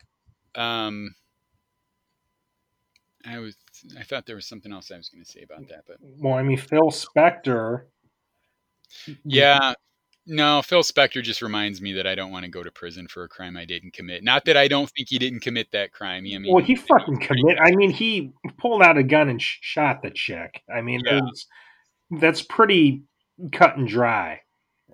[0.55, 1.15] um
[3.25, 3.57] i was
[3.99, 6.35] i thought there was something else i was going to say about that but Well,
[6.35, 7.85] I mean Phil Spector
[9.25, 9.75] Yeah.
[10.31, 13.25] No, Phil Spector just reminds me that I don't want to go to prison for
[13.25, 14.23] a crime I didn't commit.
[14.23, 16.19] Not that I don't think he didn't commit that crime.
[16.27, 17.59] I mean, well, he fucking commit.
[17.59, 20.61] I mean, he pulled out a gun and sh- shot the chick.
[20.73, 21.21] I mean, Yeah.
[22.21, 23.05] that's pretty
[23.53, 24.43] cut and dry.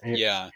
[0.04, 0.50] It's- yeah.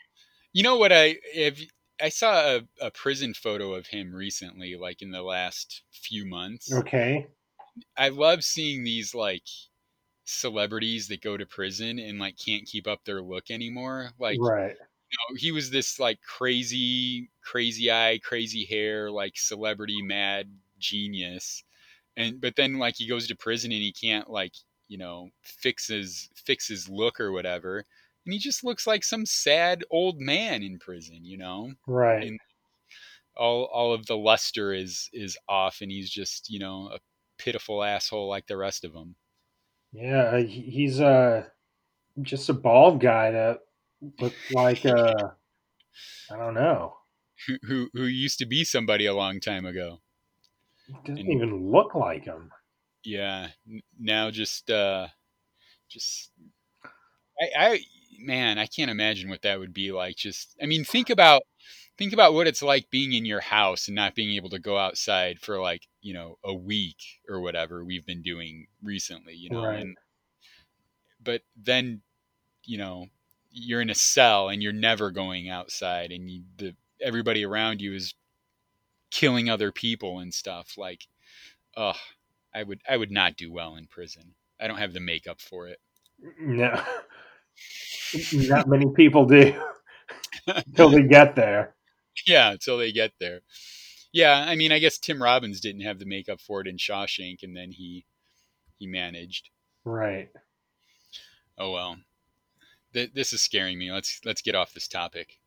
[0.53, 1.61] You know what I if
[2.01, 6.73] I saw a, a prison photo of him recently, like in the last few months.
[6.73, 7.27] Okay.
[7.97, 9.43] I love seeing these like
[10.29, 14.11] celebrities that go to prison and like can't keep up their look anymore.
[14.19, 14.77] Like right.
[14.77, 21.65] know, he was this like crazy, crazy eye, crazy hair, like celebrity mad genius.
[22.17, 24.53] And but then like he goes to prison and he can't like,
[24.89, 27.85] you know, fix his fix his look or whatever.
[28.27, 31.73] And he just looks like some sad old man in prison, you know?
[31.87, 32.27] Right.
[32.29, 32.39] And
[33.35, 36.99] all all of the luster is is off and he's just, you know, a
[37.39, 39.17] pitiful asshole like the rest of them.
[39.93, 41.47] Yeah, he- he's uh
[42.23, 43.61] just a bald guy that
[44.21, 45.15] looks like uh
[46.31, 46.95] I don't know.
[47.47, 50.01] Who who, who used to be somebody a long time ago.
[50.87, 52.51] He doesn't And- even look like him.
[53.05, 53.49] yeah.
[53.69, 55.09] N- Now just uh
[55.89, 56.33] just
[57.41, 57.81] I, I
[58.19, 60.17] man, I can't imagine what that would be like.
[60.17, 61.43] Just I mean, think about
[61.99, 64.79] think about what it's like being in your house and not being able to go
[64.79, 66.97] outside for like, you know, a week
[67.29, 69.65] or whatever we've been doing recently, you know.
[69.65, 69.81] Right.
[69.81, 69.97] And
[71.23, 72.01] but then,
[72.65, 73.07] you know,
[73.51, 77.95] you're in a cell and you're never going outside and you, the everybody around you
[77.95, 78.15] is
[79.11, 81.07] killing other people and stuff like
[81.77, 81.97] ugh,
[82.55, 84.35] I would I would not do well in prison.
[84.61, 85.81] I don't have the makeup for it.
[86.41, 86.85] Mm,
[88.33, 89.61] no, not many people do
[90.47, 91.75] until they get there.
[92.27, 93.41] yeah, until they get there.
[94.13, 97.43] Yeah, I mean, I guess Tim Robbins didn't have the makeup for it in Shawshank,
[97.43, 98.07] and then he
[98.79, 99.51] he managed.
[99.85, 100.31] Right.
[101.59, 101.97] Oh well,
[102.93, 103.93] Th- this is scaring me.
[103.93, 105.39] Let's let's get off this topic.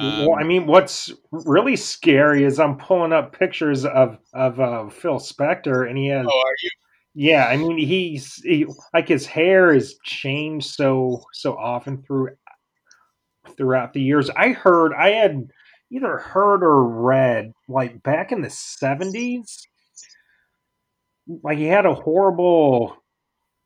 [0.00, 4.88] well, I Um, mean, what's really scary is I'm pulling up pictures of of uh,
[4.88, 6.70] Phil Spector, and he has oh, are you?
[7.14, 7.46] yeah.
[7.46, 12.30] I mean, he's he, like his hair is changed so so often through
[13.56, 14.30] throughout the years.
[14.30, 15.48] I heard I had
[15.94, 19.66] either heard or read like back in the seventies,
[21.42, 22.96] like he had a horrible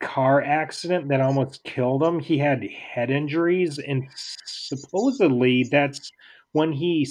[0.01, 2.21] car accident that almost killed him.
[2.21, 4.05] He had head injuries, and
[4.47, 6.11] supposedly that's
[6.53, 7.07] when he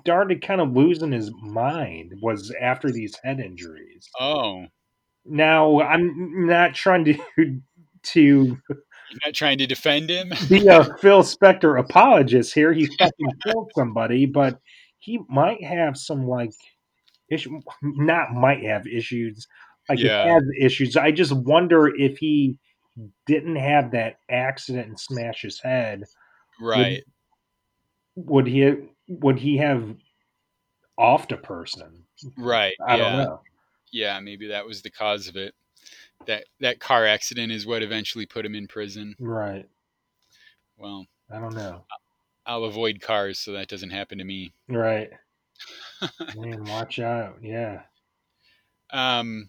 [0.00, 2.12] started kind of losing his mind.
[2.22, 4.08] Was after these head injuries.
[4.20, 4.66] Oh,
[5.24, 7.18] Now I'm not trying to
[8.04, 8.58] to
[9.24, 10.32] not trying to defend him?
[10.48, 12.72] be a uh, Phil Spector apologist here.
[12.72, 14.58] He fucking killed somebody, but
[14.98, 16.52] he might have some like
[17.30, 17.60] issue.
[17.82, 19.46] Not might have issues.
[19.88, 20.24] Like Yeah.
[20.24, 20.96] he has issues.
[20.96, 22.58] I just wonder if he
[23.26, 26.04] didn't have that accident and smash his head,
[26.60, 27.02] right.
[28.14, 28.74] would he
[29.08, 29.94] would he have
[30.98, 32.04] offed a person?
[32.38, 32.74] Right.
[32.86, 33.02] I yeah.
[33.02, 33.40] don't know.
[33.92, 34.20] Yeah.
[34.20, 35.54] Maybe that was the cause of it.
[36.26, 39.14] That that car accident is what eventually put him in prison.
[39.18, 39.68] Right.
[40.76, 41.84] Well, I don't know.
[42.46, 44.52] I'll avoid cars so that doesn't happen to me.
[44.68, 45.10] Right.
[46.36, 47.38] Man, watch out.
[47.42, 47.82] Yeah.
[48.90, 49.48] Um,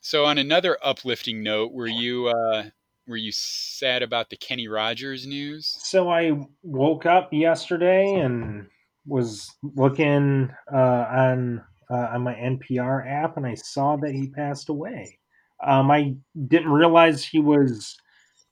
[0.00, 2.64] so on another uplifting note, were you uh,
[3.06, 5.74] were you sad about the Kenny Rogers news?
[5.78, 8.66] So I woke up yesterday and
[9.06, 14.68] was looking uh, on uh, on my NPR app, and I saw that he passed
[14.68, 15.18] away.
[15.64, 16.14] Um, I
[16.46, 17.96] didn't realize he was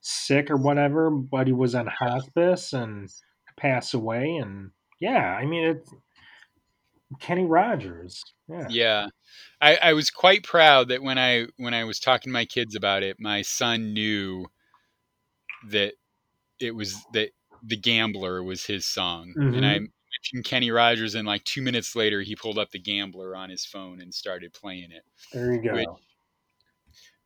[0.01, 3.09] sick or whatever, but he was on hospice and
[3.57, 4.35] passed away.
[4.35, 5.93] And yeah, I mean it's
[7.19, 8.21] Kenny Rogers.
[8.49, 8.67] Yeah.
[8.69, 9.07] Yeah,
[9.61, 12.75] I, I was quite proud that when I when I was talking to my kids
[12.75, 14.45] about it, my son knew
[15.69, 15.93] that
[16.59, 17.29] it was that
[17.63, 22.21] the Gambler was his song, and I mentioned Kenny Rogers, and like two minutes later,
[22.21, 25.03] he pulled up the Gambler on his phone and started playing it.
[25.33, 25.73] There you go.
[25.73, 25.87] Which-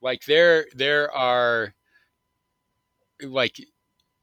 [0.01, 1.73] like there there are
[3.23, 3.57] like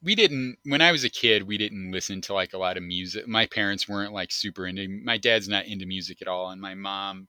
[0.03, 2.83] we didn't when i was a kid we didn't listen to like a lot of
[2.83, 6.61] music my parents weren't like super into my dad's not into music at all and
[6.61, 7.29] my mom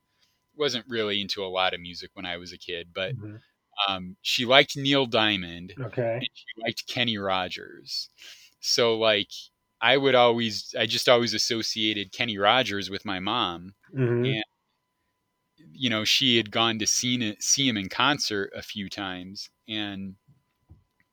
[0.55, 3.41] wasn't really into a lot of music when i was a kid but Mhm.
[3.89, 6.21] um, she liked neil diamond Okay.
[6.21, 8.09] and she liked kenny rogers
[8.61, 9.29] so like
[9.81, 14.41] i would always i just always associated kenny rogers with my mom hmm Yeah.
[15.73, 19.49] You know, she had gone to see, see him in concert a few times.
[19.67, 20.15] And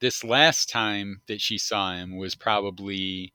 [0.00, 3.34] this last time that she saw him was probably,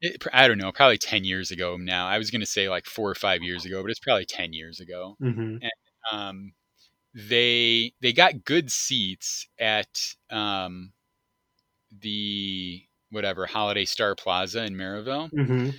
[0.00, 2.06] it, I don't know, probably 10 years ago now.
[2.06, 4.52] I was going to say like four or five years ago, but it's probably 10
[4.52, 5.18] years ago.
[5.20, 5.56] hmm
[6.12, 6.52] Um,
[7.14, 10.00] they, they got good seats at
[10.30, 10.92] um,
[11.92, 15.70] the whatever Holiday Star Plaza in Merrillville hmm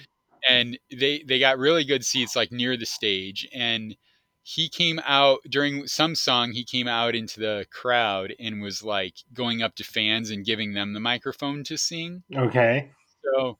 [0.47, 3.95] and they they got really good seats like near the stage and
[4.43, 9.13] he came out during some song he came out into the crowd and was like
[9.33, 12.89] going up to fans and giving them the microphone to sing Okay.
[13.23, 13.57] so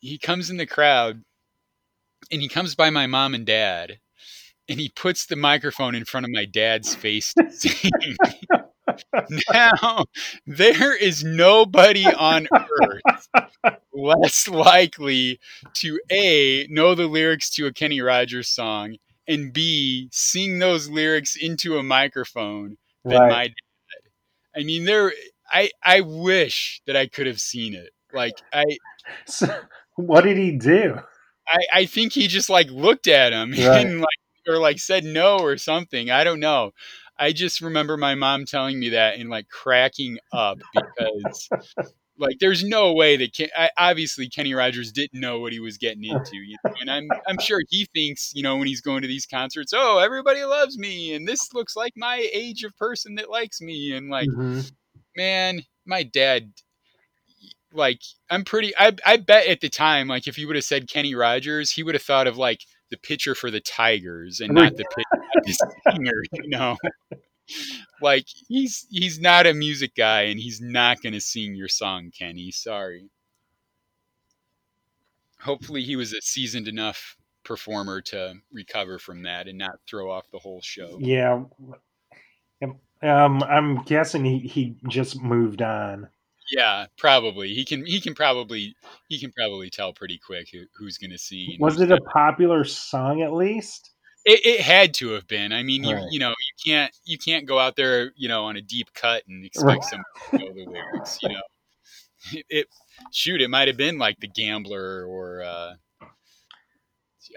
[0.00, 1.22] he comes in the crowd
[2.30, 3.98] and he comes by my mom and dad
[4.68, 7.90] and he puts the microphone in front of my dad's face to sing
[9.52, 10.04] now
[10.46, 12.48] there is nobody on
[12.82, 13.28] earth
[13.92, 15.38] less likely
[15.74, 18.96] to a know the lyrics to a Kenny Rogers song
[19.28, 22.76] and b sing those lyrics into a microphone
[23.08, 23.28] than Right.
[23.28, 23.54] my dad.
[24.56, 25.12] I mean, there.
[25.50, 27.90] I I wish that I could have seen it.
[28.12, 28.64] Like I
[29.26, 29.48] So,
[29.96, 30.98] what did he do?
[31.48, 33.86] I, I think he just like looked at him Right.
[33.86, 34.08] and like
[34.48, 36.10] or like said no or something.
[36.10, 36.72] I don't know.
[37.22, 41.52] I just remember my mom telling me that and like cracking up because
[42.18, 45.78] Like, there's no way that Ken, I, obviously Kenny Rogers didn't know what he was
[45.78, 46.72] getting into, you know?
[46.82, 49.98] and I'm I'm sure he thinks, you know, when he's going to these concerts, oh,
[49.98, 54.10] everybody loves me, and this looks like my age of person that likes me, and
[54.10, 54.60] like, hmm
[55.16, 56.52] man, my dad,
[57.72, 60.88] like, I'm pretty, I I bet at the time, like, if you would have said
[60.88, 62.60] Kenny Rogers, he would have thought of like
[62.92, 66.76] the pitcher for the Tigers and not the pitcher, the singer, you know.
[68.00, 72.10] like he's he's not a music guy and he's not going to sing your song
[72.16, 73.10] kenny sorry
[75.40, 80.30] hopefully he was a seasoned enough performer to recover from that and not throw off
[80.30, 81.42] the whole show Yeah.
[83.02, 86.08] Um, I'm guessing he, he just moved on.
[86.50, 88.74] Yeah probably he can he can probably
[89.08, 91.56] he can probably tell pretty quick who, who's going to see.
[91.60, 93.90] Was it a popular song at least?
[94.24, 96.04] it, it had to have been i mean you Right.
[96.10, 99.24] you know you can't you can't go out there you know on a deep cut
[99.28, 99.84] and expect Right.
[99.84, 101.40] someone to know the lyrics you know
[102.32, 102.66] it, it
[103.12, 105.74] shoot it might have been like the gambler or uh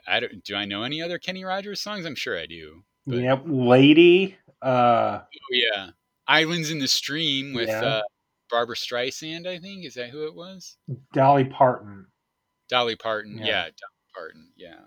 [0.08, 3.18] i don't do i know any other kenny rogers songs i'm sure i do But-
[3.18, 3.44] Yep.
[3.48, 4.36] Lady.
[4.62, 5.89] Uh, oh yeah
[6.28, 7.82] islands in the stream with Yeah.
[7.84, 8.02] uh
[8.56, 10.78] barbara streisand i think is that who it was
[11.13, 12.06] Dolly Parton.
[12.70, 13.46] dolly parton Yeah.
[13.46, 14.80] yeah, dolly parton yeah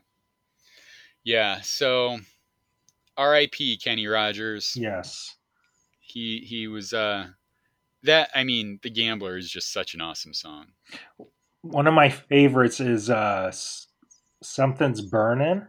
[1.25, 2.19] yeah so
[3.19, 5.35] rip kenny rogers Yes.
[6.01, 7.27] he he was uh
[8.05, 10.67] that i mean the gambler is just such an awesome song
[11.63, 13.53] One of my favorites is uh,
[14.43, 15.67] Something's Burning.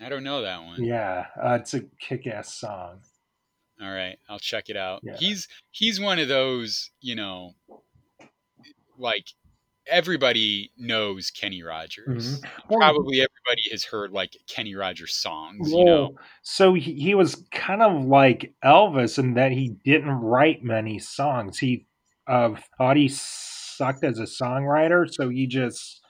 [0.00, 1.26] i don't know that one Yeah.
[1.40, 3.00] Uh, it's a kick ass song.
[3.82, 5.00] All right i'll check it out.
[5.02, 5.16] Yeah.
[5.18, 7.52] he's he's one of those you know
[8.98, 9.26] like
[9.88, 12.40] everybody knows kenny rogers.
[12.68, 16.16] Well, probably everybody has heard like kenny rogers songs you know?
[16.42, 21.58] So he, he was kind of like Elvis in that he didn't write many songs.
[21.58, 21.86] He
[22.26, 26.00] uh, thought he sucked as a songwriter, so he just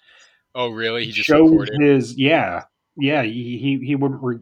[0.55, 1.05] oh really?
[1.05, 1.81] He just showed recorded?
[1.81, 2.63] his yeah
[2.97, 4.39] yeah he he, he would re-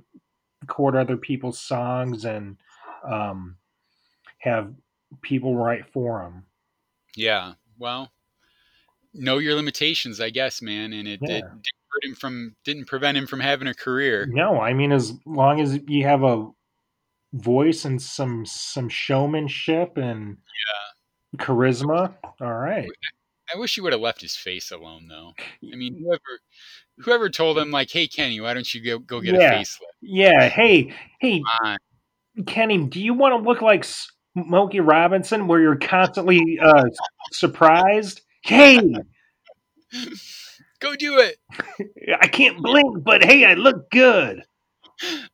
[0.60, 2.56] record other people's songs and
[3.04, 3.56] um,
[4.38, 4.72] have
[5.22, 6.44] people write for him.
[7.16, 8.10] yeah well
[9.12, 11.36] know your limitations i guess man and it, Yeah.
[11.36, 11.52] it didn't
[11.92, 15.60] hurt him from didn't prevent him from having a career No, I mean as long
[15.60, 16.48] as you have a
[17.32, 21.44] voice and some some showmanship and yeah.
[21.44, 22.88] charisma, all right.
[23.54, 25.32] I wish he would have left his face alone, though.
[25.72, 26.40] I mean, whoever
[26.98, 29.52] whoever told him like, "Hey, Kenny, why don't you go go get Yeah.
[29.52, 30.48] a facelift?" Yeah.
[30.48, 31.42] Hey, hey.
[32.46, 33.84] Kenny, do you want to look like
[34.36, 36.84] Smokey Robinson, where you're constantly uh,
[37.32, 38.22] surprised?
[38.42, 38.80] Hey,
[40.80, 41.38] Go do it.
[42.20, 44.42] I can't blink, but hey, I look good.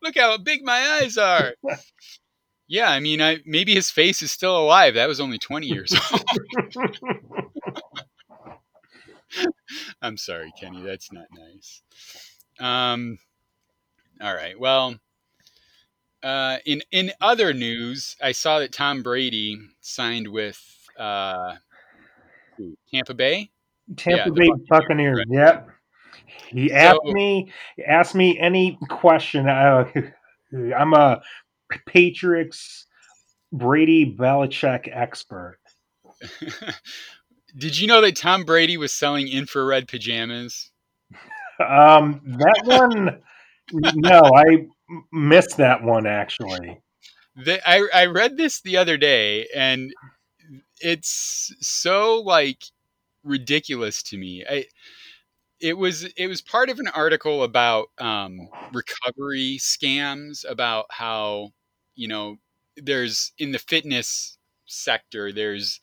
[0.02, 1.54] Look how big my eyes are.
[2.68, 4.94] yeah, I mean, I maybe his face is still alive.
[4.94, 6.22] That was only twenty years old.
[10.02, 10.82] I'm sorry, Kenny.
[10.82, 11.82] That's not nice.
[12.58, 13.18] Um.
[14.20, 14.58] All right.
[14.58, 14.96] Well.
[16.22, 20.60] Uh, in in other news, I saw that Tom Brady signed with
[20.98, 21.54] uh,
[22.92, 23.50] Tampa Bay.
[23.96, 25.24] Tampa Yeah, Bay Buccaneers, Buccaneers.
[25.28, 25.68] Yep.
[26.48, 27.52] He asked So- me
[27.86, 29.48] asked me any question.
[29.48, 29.84] Uh,
[30.76, 31.22] I'm a
[31.86, 32.86] Patriots
[33.52, 35.58] Brady Belichick expert.
[37.56, 40.70] Did you know that Tom Brady was selling infrared pajamas?
[41.60, 43.20] Um, that one,
[43.96, 44.66] no, I
[45.12, 46.80] missed that one actually.
[47.36, 49.92] The, I I read this the other day, and
[50.80, 52.64] it's so like
[53.22, 54.44] ridiculous to me.
[54.48, 54.64] I
[55.60, 61.50] it was it was part of an article about um, recovery scams about how
[61.94, 62.36] you know
[62.76, 65.80] there's in the fitness sector there's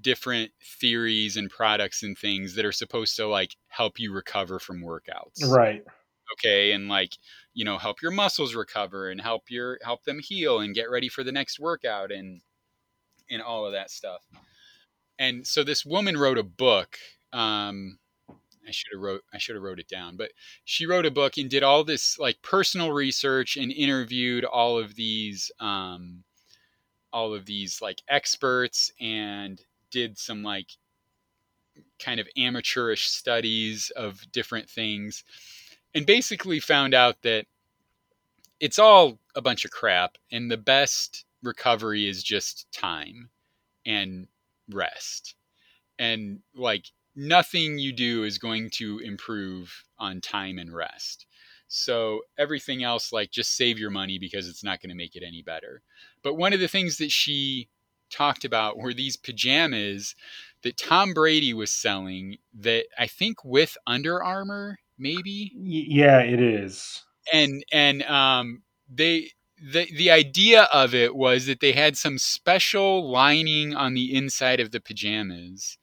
[0.00, 4.82] different theories and products and things that are supposed to like help you recover from
[4.82, 5.82] workouts Right.
[6.34, 7.14] okay and like
[7.56, 11.08] you know help your muscles recover and help your help them heal and get ready
[11.08, 12.42] for the next workout and
[13.30, 14.22] and all of that stuff.
[15.18, 16.98] And so this woman wrote a book
[17.32, 17.98] um
[18.68, 20.30] i should have wrote i should have wrote it down but
[20.64, 24.94] she wrote a book and did all this like personal research and interviewed all of
[24.94, 26.22] these um
[27.12, 30.68] all of these like experts and did some like
[31.98, 35.24] kind of amateurish studies of different things
[35.96, 37.46] and basically found out that
[38.60, 43.30] it's all a bunch of crap and the best recovery is just time
[43.86, 44.28] and
[44.70, 45.36] rest.
[45.98, 46.84] And like
[47.14, 51.24] nothing you do is going to improve on time and rest.
[51.66, 55.24] So everything else like just save your money because it's not going to make it
[55.26, 55.80] any better.
[56.22, 57.68] But one of the things that she
[58.10, 60.14] talked about were these pajamas
[60.60, 65.52] that Tom Brady was selling that I think with Under Armour maybe.
[65.56, 67.04] Yeah, it is.
[67.32, 73.10] And and um they the the idea of it was that they had some special
[73.10, 75.78] lining on the inside of the pajamas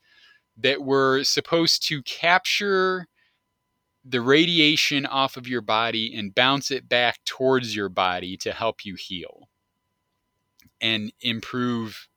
[0.58, 3.08] that were supposed to capture
[4.06, 8.86] the radiation off of your body and bounce it back towards your body to help
[8.86, 9.50] you heal
[10.82, 12.08] and improve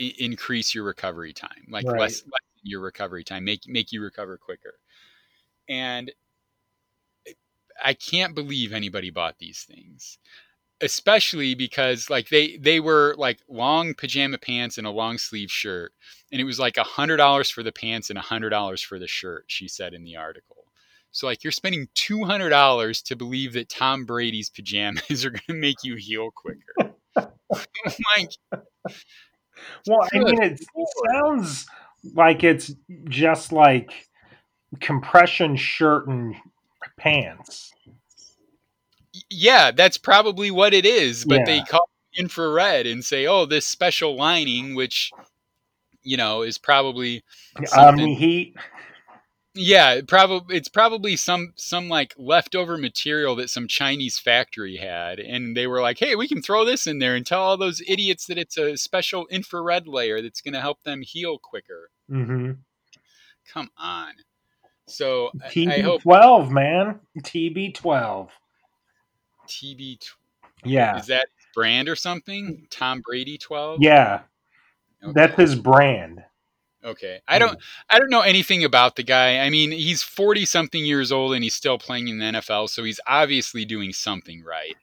[0.00, 1.96] I- increase your recovery time like Right.
[1.96, 4.74] less, less your recovery time make make you recover quicker
[5.68, 6.12] and
[7.82, 10.18] i can't believe anybody bought these things
[10.80, 15.92] especially because like they they were like long pajama pants and a long sleeve shirt.
[16.30, 18.98] And it was like a hundred dollars for the pants and a hundred dollars for
[18.98, 20.56] the shirt she said in the article.
[21.10, 25.42] So like you're spending two hundred dollars to believe that tom brady's pajamas are going
[25.48, 26.94] to make you heal quicker.
[28.16, 28.32] Like
[29.86, 30.60] Well, I mean, it
[31.12, 31.66] sounds
[32.12, 32.74] like it's
[33.08, 34.08] just like
[34.80, 36.34] compression shirt and
[36.98, 37.72] pants.
[39.30, 43.66] yeah that's probably what it is but they call it infrared and say oh this
[43.66, 45.12] special lining which
[46.02, 47.22] you know is probably
[47.66, 48.56] something Omni heat.
[49.56, 55.56] Yeah, probably it's probably some some like leftover material that some Chinese factory had, and
[55.56, 58.26] they were like, "Hey, we can throw this in there and tell all those idiots
[58.26, 62.52] that it's a special infrared layer that's going to help them heal quicker." hmm
[63.52, 64.14] Come on.
[64.86, 67.00] So I, I TB hope twelve, man.
[67.18, 68.30] TB twelve.
[69.48, 70.16] TB tw-
[70.64, 72.66] Yeah, is that brand or something?
[72.70, 73.78] Tom Brady twelve.
[73.80, 74.22] yeah.
[75.02, 75.12] Okay.
[75.14, 76.24] That's his brand.
[76.82, 77.20] Okay.
[77.28, 77.58] I don't
[77.90, 79.38] I don't know anything about the guy.
[79.40, 82.84] I mean, he's 40 something years old and he's still playing in the NFL, so
[82.84, 84.76] he's obviously doing something right.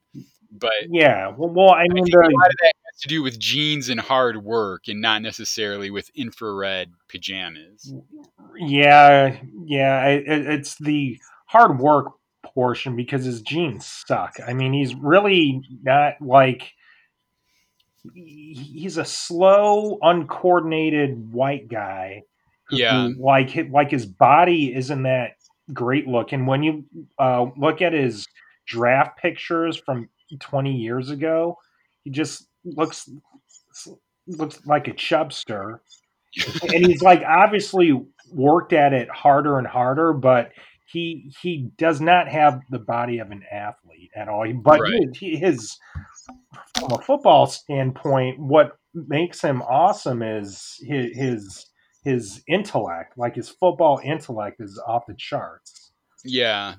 [0.51, 1.29] But Yeah.
[1.35, 3.99] Well, well I I mean, think a lot of that to do with genes and
[3.99, 7.93] hard work and not necessarily with infrared pajamas.
[8.57, 10.05] yeah, yeah.
[10.07, 14.35] It, it- it's the hard work portion because his genes suck.
[14.45, 16.73] I mean, he's really not like
[18.13, 22.23] he's a slow, uncoordinated white guy.
[22.65, 23.07] who- Yeah.
[23.09, 25.33] who, like like his body isn't that
[25.73, 26.45] great looking.
[26.45, 26.85] When you
[27.19, 28.27] uh, look at his
[28.65, 31.57] draft pictures from 20 years ago,
[32.03, 33.09] he just looks
[34.27, 35.79] looks like a chubster.
[36.73, 37.91] and he's like obviously
[38.31, 40.51] worked at it harder and harder, but
[40.91, 44.45] he he does not have the body of an athlete at all.
[44.53, 45.15] But Right.
[45.15, 45.77] he- his
[46.77, 51.65] from a football standpoint, what makes him awesome is his his
[52.03, 53.17] his intellect.
[53.17, 55.91] Like his football intellect is off the charts.
[56.23, 56.75] Yeah.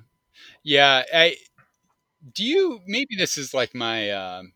[0.63, 1.37] Yeah, I
[2.33, 4.53] do you maybe this is like my um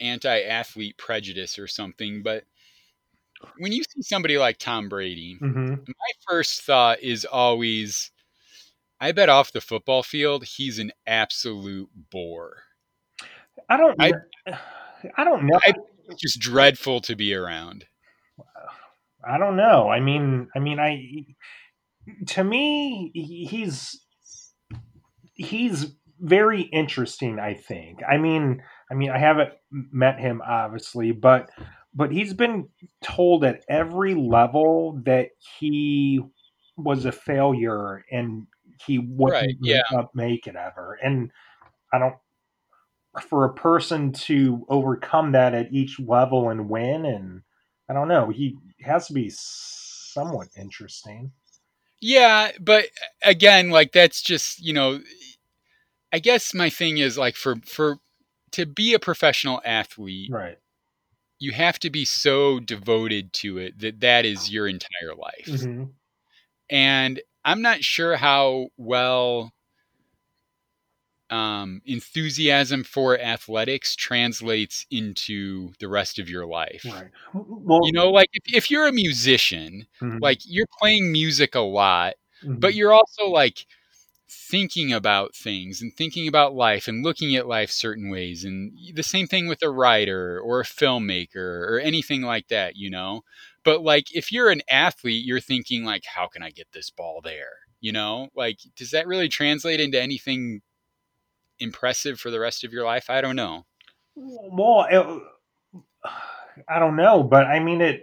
[0.00, 2.44] anti-athlete prejudice or something, but
[3.58, 8.10] when you see somebody like Tom Brady, hmm my first thought is always
[9.00, 12.64] I bet off the football field he's an absolute bore.
[13.68, 13.96] I don't.
[14.00, 14.12] I-
[15.16, 15.58] I don't know.
[15.66, 15.72] I-
[16.18, 17.86] Just dreadful to be around.
[19.26, 19.88] I don't know.
[19.88, 21.24] I mean, I mean, I
[22.28, 24.00] to me, he's
[25.34, 27.38] he's very interesting.
[27.38, 28.00] I think.
[28.06, 31.50] I mean, I mean, I haven't met him obviously, but
[31.94, 32.68] but he's been
[33.02, 36.20] told at every level that he
[36.76, 38.46] was a failure and
[38.86, 39.82] he wouldn't Right, yeah.
[40.14, 40.98] make it ever.
[41.02, 41.30] And
[41.92, 42.16] I don't
[43.22, 47.42] for a person to overcome that at each level and win and
[47.88, 51.32] I don't know, he has to be somewhat interesting.
[52.00, 52.86] Yeah, but
[53.22, 55.00] again, like that's just, you know,
[56.12, 57.98] I guess my thing is like for for
[58.52, 60.58] to be a professional athlete, Right.
[61.38, 65.66] you have to be so devoted to it that that is your entire life.
[65.66, 65.84] hmm
[66.70, 69.52] And I'm not sure how well
[71.30, 76.84] um, enthusiasm for athletics translates into the rest of your life.
[76.84, 77.10] Right.
[77.34, 81.60] Well, You know, like if, if you're a musician, mhm, like you're playing music a
[81.60, 82.58] lot, mhm.
[82.60, 83.66] but you're also like
[84.30, 89.02] thinking about things and thinking about life and looking at life certain ways and the
[89.02, 93.22] same thing with a writer or a filmmaker or anything like that you know?
[93.64, 97.20] But like if you're an athlete you're thinking like how can i get this ball
[97.22, 97.58] there?
[97.80, 98.28] You know?
[98.34, 100.60] Like does that really translate into anything
[101.58, 103.10] impressive for the rest of your life?
[103.10, 103.66] I don't know.
[104.16, 105.22] Well, it,
[106.68, 108.02] I don't know, but I mean, it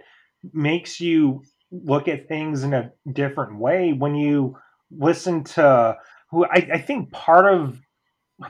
[0.52, 4.56] makes you look at things in a different way when you
[4.90, 5.96] listen to
[6.30, 7.80] who I, I think part of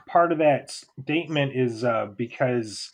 [0.06, 0.70] part of that
[1.00, 2.90] statement is uh, because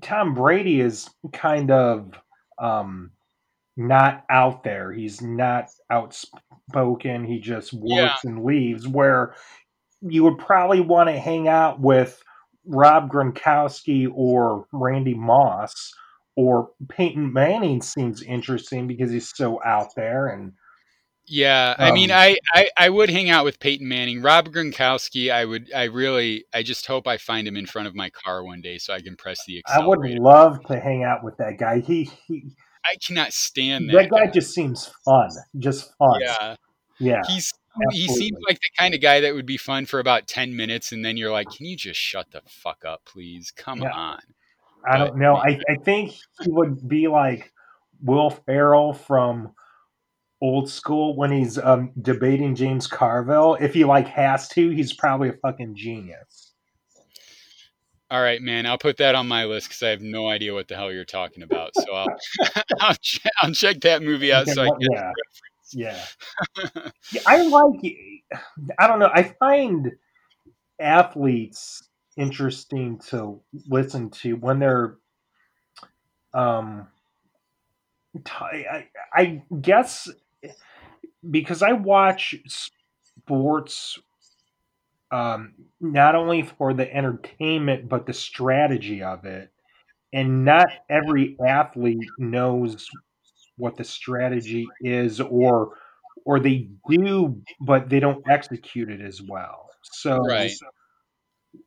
[0.00, 2.12] Tom Brady is kind of
[2.58, 3.10] um,
[3.76, 4.92] not out there.
[4.92, 7.24] He's not outspoken.
[7.24, 8.14] He just works Yeah.
[8.24, 8.86] and leaves.
[8.86, 9.34] Where
[10.00, 12.22] you would probably want to hang out with
[12.66, 15.92] Rob Gronkowski or Randy Moss
[16.36, 20.52] or Peyton Manning seems interesting because he's so out there and
[21.28, 25.30] Yeah, I mean, Um, I, I I would hang out with Peyton Manning, Rob Gronkowski.
[25.30, 28.42] I would, I really, I just hope I find him in front of my car
[28.42, 31.58] one day so I can press the I would love to hang out with that
[31.58, 31.80] guy.
[31.80, 32.52] He, he
[32.84, 36.20] I cannot stand that, that, guy, just seems fun, just fun.
[36.20, 36.56] Yeah,
[36.98, 37.52] Yeah, he's
[37.92, 40.92] he seems like the kind of guy that would be fun for about ten minutes,
[40.92, 43.52] and then you're like, can you just shut the fuck up, please?
[43.54, 43.92] Come Yeah.
[43.92, 44.20] on.
[44.88, 45.36] I don't but- know.
[45.36, 47.52] I, I think he would be like
[48.02, 49.52] Will Ferrell from
[50.40, 53.56] old school when he's um, debating James Carville.
[53.60, 56.52] If he like has to, he's probably a fucking genius.
[58.10, 58.64] All right, man.
[58.64, 61.04] I'll put that on my list because I have no idea what the hell you're
[61.04, 61.72] talking about.
[61.74, 62.08] So I'll
[62.80, 64.42] I'll, ch- I'll check that movie out.
[64.44, 65.12] Okay, so I get yeah.
[65.72, 66.04] Yeah.
[67.12, 67.96] Yeah, I like.
[68.78, 69.10] I don't know.
[69.12, 69.92] I find
[70.78, 74.96] athletes interesting to listen to when they're.
[76.34, 76.88] Um,
[78.26, 80.08] I, I guess
[81.30, 82.34] because I watch
[83.18, 83.98] sports
[85.10, 89.52] um, not only for the entertainment but the strategy of it,
[90.12, 92.90] and not every athlete knows
[93.56, 95.76] what the strategy is or
[96.24, 100.52] or they do but they don't execute it as well so Right.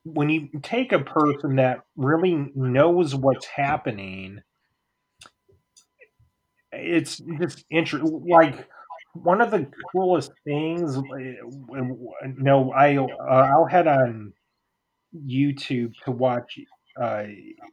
[0.03, 4.41] when you take a person that really knows what's happening
[6.72, 8.68] it's just interesting like
[9.14, 10.97] one of the coolest things
[12.38, 14.32] no i uh, i'll head on
[15.16, 16.59] youtube to watch
[16.99, 17.24] uh,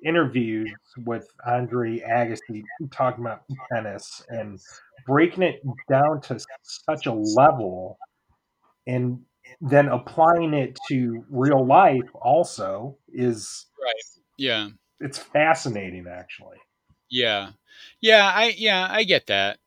[0.05, 0.71] interviews
[1.05, 2.63] with Andre Agassi
[2.93, 4.61] talking about tennis and
[5.07, 5.61] breaking it
[5.91, 7.99] down to such a level
[8.87, 9.21] and
[9.61, 13.67] then applying it to real life also is
[14.37, 14.69] Yeah.
[15.01, 16.59] it's fascinating actually.
[17.11, 17.51] Yeah.
[18.01, 19.59] Yeah, I yeah, I get that.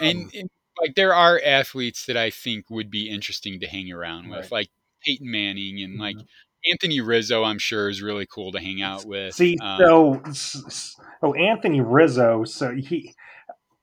[0.00, 0.50] And, Um, and
[0.80, 4.52] like there are athletes that I think would be interesting to hang around with, Right.
[4.52, 4.68] like
[5.04, 6.26] Peyton Manning and like mhm.
[6.70, 7.44] Anthony Rizzo.
[7.44, 9.34] I'm sure is really cool to hang out with.
[9.34, 13.14] See, Um, so so Anthony Rizzo, so he,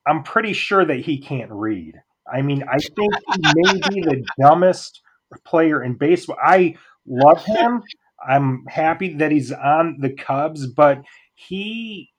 [0.05, 1.95] I'm pretty sure that he can't read.
[2.31, 5.01] I mean, I think he may be the dumbest
[5.45, 6.37] player in baseball.
[6.41, 6.75] I
[7.05, 7.83] love him.
[8.25, 11.01] I'm happy that he's on the Cubs, but
[11.35, 12.11] he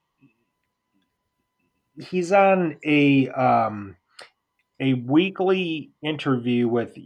[1.99, 3.97] he's on a um,
[4.81, 6.97] a weekly interview with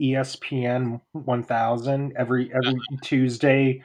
[0.00, 3.82] ESPN 1000 every every Tuesday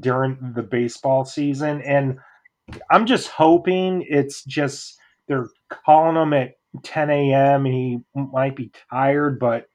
[0.00, 2.18] during the baseball season and
[2.90, 4.98] I'm just hoping it's just
[5.28, 7.66] they're calling him at 10 a.m.
[7.66, 9.66] and he might be tired, but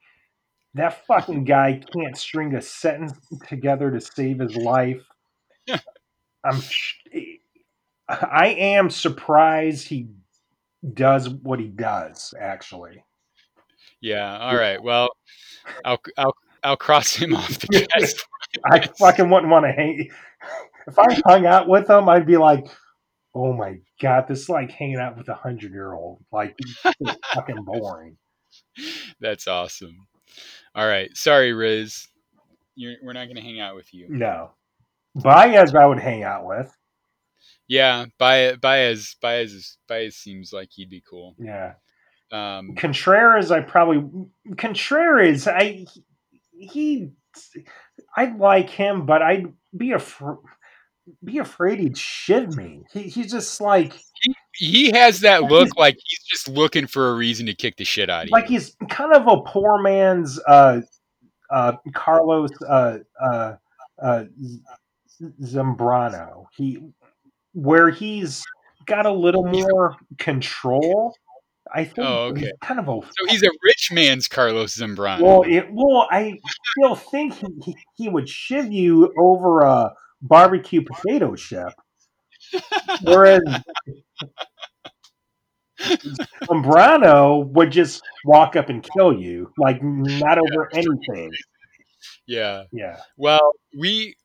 [0.74, 3.14] that fucking guy can't string a sentence
[3.48, 5.02] together to save his life.
[6.44, 6.62] I'm
[8.08, 10.08] I am surprised he
[10.94, 13.04] does what he does actually.
[14.00, 14.38] yeah.
[14.38, 14.82] All right.
[14.82, 15.10] Well,
[15.84, 17.86] I'll I'll I'll cross him off the.
[18.72, 20.10] I fucking wouldn't want to hang.
[20.86, 22.66] If I hung out with him, I'd be like,
[23.34, 26.24] "Oh my god, this is like hanging out with a hundred year old.
[26.32, 26.56] Like,
[27.34, 28.16] fucking boring."
[29.20, 30.06] That's awesome.
[30.74, 31.14] All right.
[31.16, 32.08] Sorry, Riz.
[32.74, 34.06] You're, we're not going to hang out with you.
[34.08, 34.52] No,
[35.14, 36.74] Baez, I would hang out with.
[37.70, 38.56] Yeah, Baez,
[39.22, 41.36] Baez, Baez, seems like he'd be cool.
[41.38, 41.74] Yeah,
[42.32, 44.02] Um, Contreras, I probably
[44.56, 45.46] Contreras.
[45.46, 45.86] I
[46.50, 47.12] he,
[48.16, 50.38] I like him, but I'd be afraid.
[51.22, 52.82] Be afraid he'd shiv me.
[52.92, 53.94] He, he's just like
[54.54, 58.10] he has that look like he's just looking for a reason to kick the shit
[58.10, 58.56] out of like you.
[58.56, 60.80] Like he's kind of a poor man's uh,
[61.50, 63.54] uh, Carlos uh, uh,
[64.02, 64.24] uh,
[65.42, 66.46] Zambrano.
[66.56, 66.80] He
[67.52, 68.42] where he's
[68.86, 71.14] got a little more control.
[71.72, 72.40] I think Oh, okay.
[72.40, 75.20] he's kind of a So he's a rich man's Carlos Zambrano.
[75.20, 75.42] well.
[75.42, 76.38] It, well, I
[76.76, 77.34] still think
[77.64, 81.72] he, he, would shiv you over a barbecue potato chip,
[83.02, 83.42] whereas
[86.44, 91.30] Zambrano would just walk up and kill you, like not over anything.
[92.26, 92.64] yeah.
[92.72, 92.98] Yeah.
[93.16, 94.16] Well, we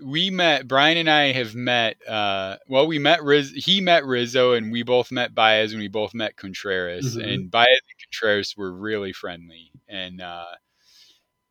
[0.00, 4.52] we met Brian and I have met uh well we met Riz he met Rizzo
[4.52, 7.32] and we both met Baez and we both met Contreras Mhm.
[7.34, 10.54] and Baez and Contreras were really friendly and uh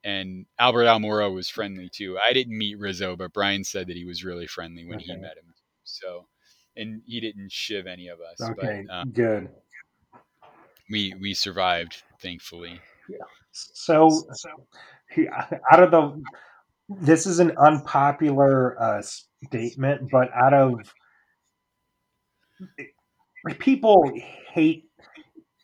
[0.04, 2.18] and Albert Almora was friendly too.
[2.18, 5.38] I didn't meet Rizzo, but Brian said that he was really friendly when he met
[5.38, 5.54] him.
[5.84, 6.28] So
[6.76, 8.42] and he didn't shiv any of us.
[8.42, 8.84] Okay.
[8.88, 9.50] But uh, good.
[10.90, 12.80] we we survived, thankfully.
[13.10, 13.18] Yeah.
[13.52, 14.50] So, so
[15.18, 16.24] yeah, out of the,
[17.00, 19.02] this is an unpopular uh,
[19.46, 20.94] statement, but out of
[23.60, 24.12] people
[24.52, 24.86] hate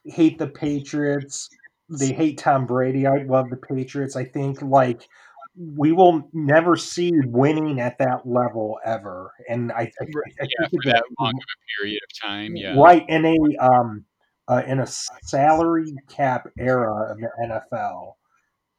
[0.05, 1.49] hate the Patriots.
[1.89, 3.07] They hate Tom Brady.
[3.07, 4.15] I love the Patriots.
[4.15, 5.07] I think like
[5.57, 9.33] we will never see winning at that level ever.
[9.49, 13.03] And I, I, I yeah, think that long of a period of time, yeah, right
[13.07, 14.05] in a um
[14.47, 18.13] uh, in a salary cap era of the NFL,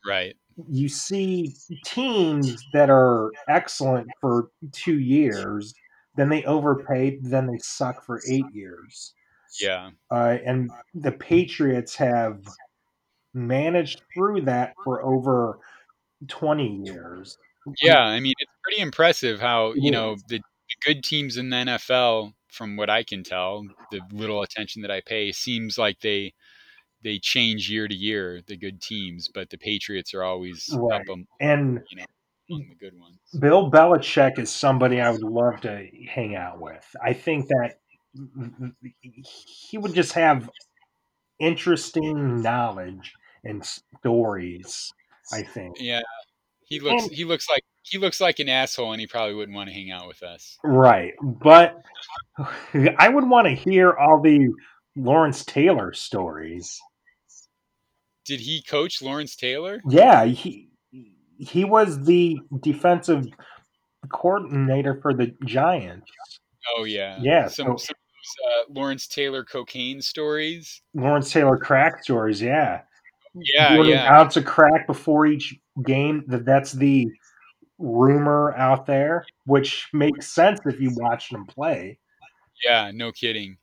[0.06, 0.34] right?
[0.66, 1.54] You see
[1.84, 5.74] teams that are excellent for two years,
[6.16, 9.14] then they overpay, then they suck for eight years.
[9.60, 9.90] Yeah.
[10.10, 12.40] Uh, and the Patriots have
[13.34, 15.58] managed through that for over
[16.26, 17.38] 20 years.
[17.82, 21.56] Yeah, I mean, it's pretty impressive how, you know, the, the good teams in the
[21.56, 26.32] NFL, from what I can tell, the little attention that I pay, seems like they
[27.02, 31.00] they change year to year, the good teams, but the Patriots are always right.
[31.00, 32.04] up them, and you know,
[32.50, 33.18] among the good ones.
[33.38, 36.84] Bill Belichick is somebody I would love to hang out with.
[37.02, 37.78] I think that
[39.22, 40.50] he would just have
[41.38, 44.92] interesting knowledge and stories.
[45.32, 45.76] I think.
[45.78, 46.00] Yeah,
[46.64, 47.04] he looks.
[47.04, 49.74] And, he looks like he looks like an asshole, and he probably wouldn't want to
[49.74, 50.58] hang out with us.
[50.64, 51.76] Right, but
[52.98, 54.48] I would want to hear all the
[54.96, 56.80] Lawrence Taylor stories.
[58.28, 59.80] Did he coach Lawrence Taylor?
[59.88, 60.68] Yeah, he
[61.38, 63.26] he was the defensive
[64.12, 66.10] coordinator for the Giants.
[66.76, 67.48] Oh yeah, yeah.
[67.48, 67.96] Some, so, some
[68.46, 70.82] uh, Lawrence Taylor cocaine stories.
[70.92, 72.42] Lawrence Taylor crack stories.
[72.42, 72.82] Yeah.
[73.34, 74.06] Yeah, Doing yeah.
[74.06, 76.24] An ounce of crack before each game.
[76.26, 77.06] That that's the
[77.78, 81.98] rumor out there, which makes sense if you watch them play.
[82.62, 83.56] Yeah, no kidding.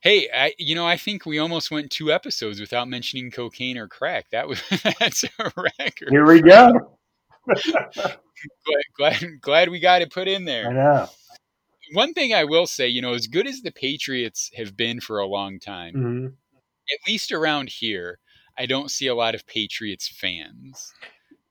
[0.00, 3.88] Hey, I, you know, I think we almost went two episodes without mentioning cocaine or
[3.88, 4.30] crack.
[4.30, 4.62] That was
[5.00, 6.10] that's a record.
[6.10, 6.98] Here we go.
[7.46, 10.68] glad, glad, glad we got it put in there.
[10.68, 11.08] I know
[11.92, 15.18] one thing I will say, you know, as good as the Patriots have been for
[15.18, 16.26] a long time, mm-hmm.
[16.26, 18.18] at least around here,
[18.58, 20.92] I don't see a lot of Patriots fans,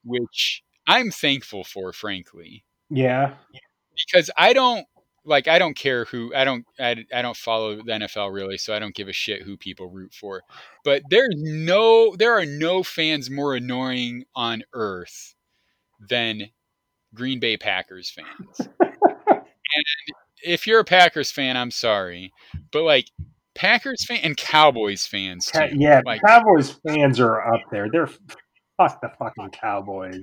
[0.04, 2.64] which I'm thankful for, frankly.
[2.90, 3.34] Yeah.
[4.06, 4.86] Because I don't
[5.26, 8.74] like I don't care who I don't I, I don't follow the NFL really, so
[8.74, 10.42] I don't give a shit who people root for.
[10.84, 15.34] But there's no there are no fans more annoying on earth
[16.08, 16.50] than
[17.14, 18.68] Green Bay Packers fans.
[18.80, 19.84] and
[20.44, 22.32] if you're a Packers fan, I'm sorry,
[22.70, 23.06] but like
[23.54, 25.68] Packers fan and Cowboys fans too.
[25.72, 27.88] yeah, like, Cowboys fans are up there.
[27.90, 28.08] They're
[28.76, 30.20] fuck the fucking Cowboys.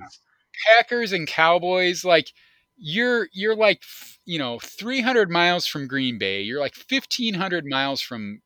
[0.66, 2.32] Packers and Cowboys, like
[2.76, 3.82] you're you're like
[4.24, 6.42] you know 300 miles from Green Bay.
[6.42, 8.40] You're like 1500 miles from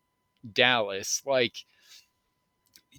[0.53, 1.23] Dallas.
[1.27, 1.55] Like,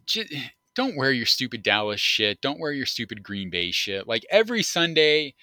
[0.05, 0.33] just,
[0.75, 2.41] don't wear your stupid Dallas shit.
[2.41, 4.07] Don't wear your stupid Green Bay shit.
[4.07, 5.35] Like every Sunday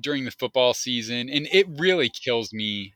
[0.00, 2.94] during the football season, and it really kills me.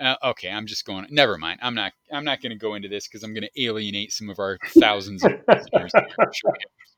[0.00, 1.06] Uh, okay, I'm just going.
[1.10, 1.60] Never mind.
[1.62, 1.92] I'm not.
[2.12, 4.58] I'm not going to go into this because I'm going to alienate some of our
[4.78, 5.30] thousands of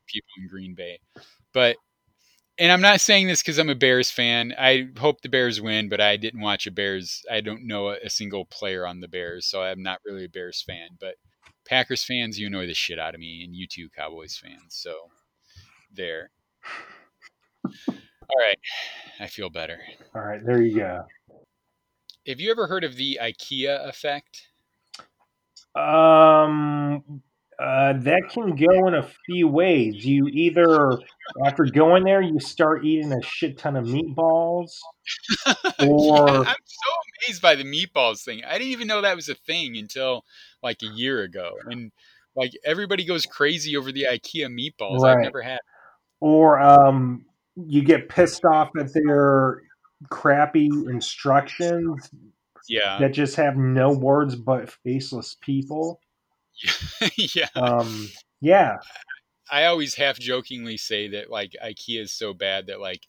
[0.06, 0.98] people in Green Bay,
[1.52, 1.76] but
[2.62, 4.54] and I'm not saying this because I'm a Bears fan.
[4.56, 7.24] I hope the Bears win, but I didn't watch a Bears.
[7.28, 10.28] I don't know a, a, single player on the Bears, so I'm not really a
[10.28, 10.90] Bears fan.
[11.00, 11.16] But
[11.66, 14.76] Packers fans, you annoy the shit out of me, and you too, Cowboys fans.
[14.76, 14.94] So
[15.92, 16.30] there.
[17.64, 18.58] All right.
[19.18, 19.80] I feel better.
[20.14, 20.46] All right.
[20.46, 21.04] There you go.
[22.28, 24.46] Have you ever heard of the IKEA effect?
[25.74, 27.22] Um,
[27.58, 30.04] uh, that can go in a few ways.
[30.04, 30.98] You either,
[31.44, 34.70] after going there, you start eating a shit ton of meatballs,
[35.80, 36.92] or yeah, I'm so
[37.26, 38.42] amazed by the meatballs thing.
[38.44, 40.24] I didn't even know that was a thing until
[40.62, 41.92] like a year ago, and
[42.34, 45.00] like everybody goes crazy over the IKEA meatballs.
[45.00, 45.16] Right.
[45.16, 45.60] I've never had.
[46.20, 47.24] Or um,
[47.56, 49.62] you get pissed off at their
[50.10, 52.10] crappy instructions
[52.68, 56.00] yeah that just have no words but faceless people
[57.34, 58.08] yeah um
[58.40, 58.76] yeah
[59.50, 63.06] i always half jokingly say that like ikea is so bad that like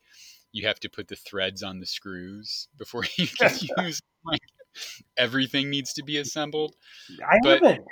[0.52, 4.42] you have to put the threads on the screws before you can use like
[5.18, 6.76] everything needs to be assembled
[7.30, 7.86] i but, haven't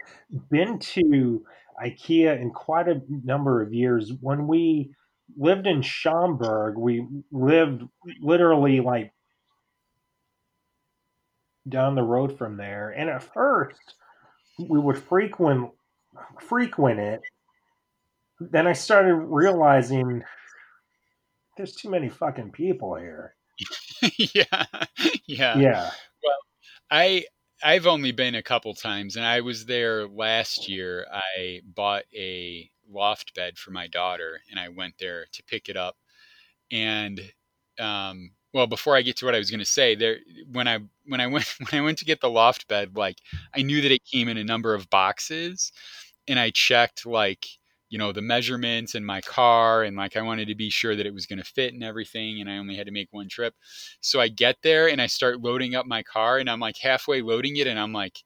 [0.49, 1.43] been to
[1.83, 4.91] ikea in quite a number of years when we
[5.37, 6.77] lived in Schaumburg.
[6.77, 7.83] We lived
[8.21, 9.13] literally like
[11.67, 12.89] down the road from there.
[12.89, 13.95] And at first,
[14.67, 15.71] we would frequent
[16.39, 17.21] frequent it.
[18.39, 20.23] Then I started realizing
[21.57, 23.35] there's too many fucking people here.
[24.17, 24.65] yeah,
[25.27, 25.91] yeah, yeah.
[26.23, 26.37] Well,
[26.89, 27.25] I
[27.63, 31.05] I've only been a couple times, and I was there last year.
[31.11, 35.77] I bought a loft bed for my daughter, and I went there to pick it
[35.77, 35.95] up.
[36.71, 37.21] And
[37.79, 40.17] um, well, before I get to what I was going to say, there
[40.51, 43.17] when I when I went when I went to get the loft bed, like
[43.55, 45.71] I knew that it came in a number of boxes,
[46.27, 47.47] and I checked like
[47.91, 51.05] you know the measurements in my car and like i wanted to be sure that
[51.05, 53.53] it was going to fit and everything and i only had to make one trip.
[53.99, 57.21] So i get there and i start loading up my car and i'm like halfway
[57.21, 58.17] loading it and i'm like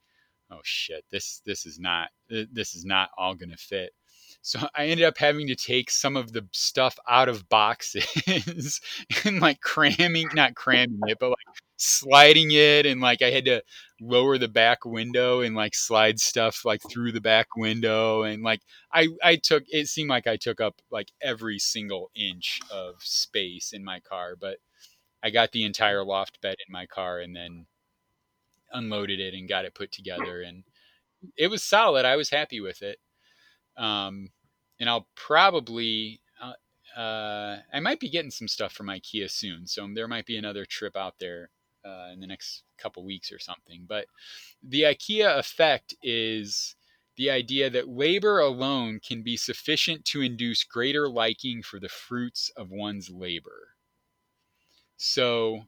[0.50, 3.92] oh shit this this is not uh, this is not all going to fit
[4.46, 8.80] so I ended up having to take some of the stuff out of boxes
[9.24, 12.86] and like cramming, not cramming it, but like sliding it.
[12.86, 13.60] And like I had to
[14.00, 18.22] lower the back window and like slide stuff like through the back window.
[18.22, 18.60] And like
[18.92, 23.72] I, I took, it seemed like I took up like every single inch of space
[23.72, 24.58] in my car, but
[25.24, 27.66] I got the entire loft bed in my car and then
[28.70, 30.40] unloaded it and got it put together.
[30.40, 30.62] And
[31.36, 32.04] it was solid.
[32.04, 33.00] I was happy with it.
[33.76, 34.30] Um,
[34.78, 39.86] and I'll probably uh, uh, I might be getting some stuff from IKEA soon, so
[39.94, 41.50] there might be another trip out there
[41.84, 43.84] uh, in the next couple weeks or something.
[43.86, 44.06] But
[44.62, 46.74] the IKEA effect is
[47.16, 52.50] the idea that labor alone can be sufficient to induce greater liking for the fruits
[52.56, 53.68] of one's labor.
[54.96, 55.62] So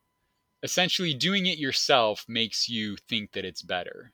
[0.62, 4.12] essentially, doing it yourself makes you think that it's better.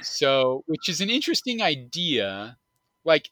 [0.00, 2.56] So, which is an interesting idea.
[3.04, 3.30] Like,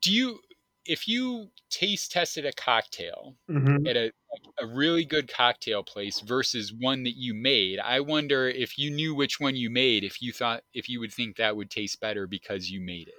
[0.00, 0.40] do you
[0.86, 3.86] if you taste tested a cocktail Mhm.
[3.86, 4.12] at a
[4.58, 9.14] a really good cocktail place versus one that you made, I wonder if you knew
[9.14, 12.26] which one you made, if you thought if you would think that would taste better
[12.26, 13.14] because you made it.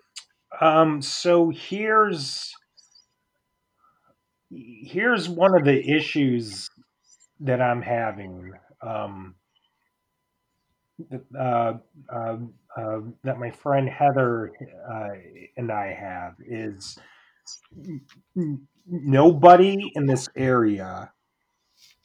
[0.62, 2.54] Um, so here's
[4.52, 6.70] here's one of the issues
[7.40, 8.54] that I'm having.
[8.82, 9.36] Um,
[11.38, 11.74] uh,
[12.10, 12.38] uh,
[12.78, 14.52] uh, that my friend Heather
[14.90, 15.10] uh,
[15.58, 16.98] and I have is
[18.86, 21.12] nobody in this area,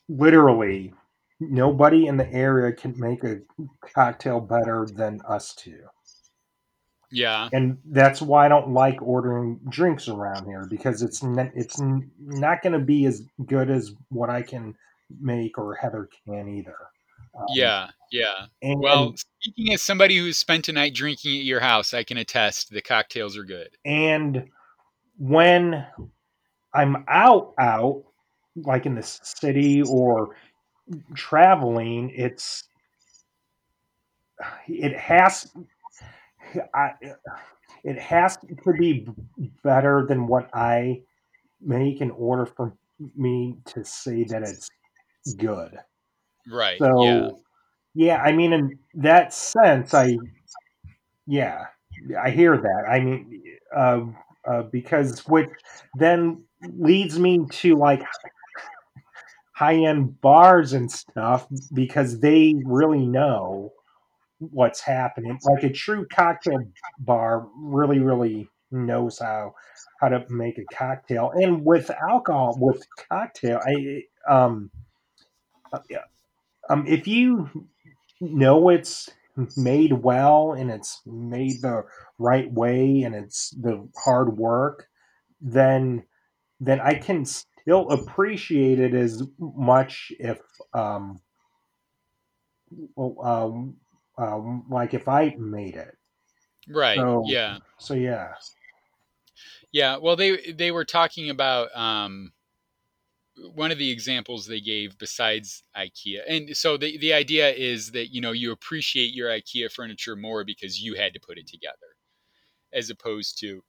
[0.08, 0.94] literally,
[1.40, 3.40] nobody in the area can make a
[3.94, 5.80] cocktail better than us two.
[7.12, 7.48] Yeah.
[7.52, 12.10] And that's why I don't like ordering drinks around here because it's n- it's n-
[12.20, 14.74] not going to be as good as what I can
[15.20, 16.76] make or Heather can either.
[17.34, 18.46] Um, Yeah, yeah.
[18.62, 22.16] and, Well, speaking as somebody who's spent a night drinking at your house, I can
[22.16, 23.76] attest the cocktails are good.
[23.84, 24.48] and
[25.18, 25.86] when
[26.72, 28.04] I'm out out
[28.56, 30.34] like in the city or
[31.14, 32.64] traveling, it's
[34.66, 35.52] it has
[36.74, 36.92] I,
[37.84, 39.06] it has to be
[39.62, 41.02] better than what I
[41.60, 42.74] make in order for
[43.14, 44.70] me to say that it's
[45.36, 45.78] good.
[46.50, 46.78] Right.
[46.78, 47.30] So yeah.
[47.94, 50.16] yeah, I mean in that sense I
[51.26, 51.66] yeah,
[52.20, 52.84] I hear that.
[52.90, 53.42] I mean
[53.74, 54.00] uh,
[54.44, 55.50] uh, because which
[55.94, 56.44] then
[56.78, 58.02] leads me to like
[59.52, 63.72] high end bars and stuff because they really know
[64.38, 65.38] what's happening.
[65.44, 66.64] Like a true cocktail
[66.98, 69.54] bar really, really knows how
[70.00, 71.30] how to make a cocktail.
[71.34, 74.70] And with alcohol, with cocktail, I um,
[75.72, 75.80] uh,
[76.70, 77.66] um if you
[78.20, 79.10] know it's
[79.56, 81.84] made well and it's made the
[82.18, 84.86] right way and it's the hard work,
[85.40, 86.04] then
[86.60, 90.40] then I can still appreciate it as much if
[90.74, 91.20] um,
[92.94, 93.76] well, um,
[94.18, 95.96] um, like if I made it.
[96.68, 96.96] Right.
[96.96, 97.58] So yeah.
[97.78, 98.34] so yeah.
[99.72, 99.96] Yeah.
[99.96, 102.32] Well, they they were talking about um,
[103.54, 108.12] one of the examples they gave besides IKEA, and so the the idea is that
[108.12, 111.96] you know you appreciate your IKEA furniture more because you had to put it together,
[112.72, 113.62] as opposed to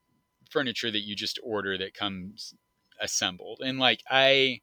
[0.50, 2.54] furniture that you just order that comes
[3.00, 3.62] assembled.
[3.64, 4.62] And like I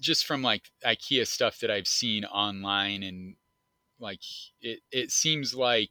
[0.00, 3.36] just from like IKEA stuff that I've seen online and
[3.98, 4.20] like
[4.60, 5.90] it it seems like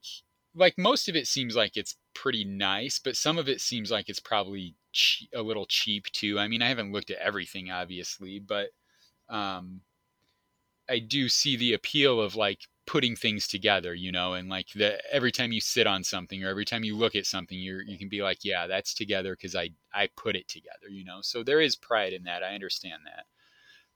[0.55, 4.09] like most of it seems like it's pretty nice, but some of it seems like
[4.09, 6.39] it's probably che- a little cheap too.
[6.39, 8.71] I mean, I haven't looked at everything obviously, but
[9.29, 9.83] um
[10.87, 15.01] I do see the appeal of like putting things together, you know, and like the
[15.13, 17.97] every time you sit on something or every time you look at something, you're you
[17.97, 21.21] can be like, yeah, that's together because I I put it together, you know.
[21.21, 22.43] So there is pride in that.
[22.43, 23.25] I understand that.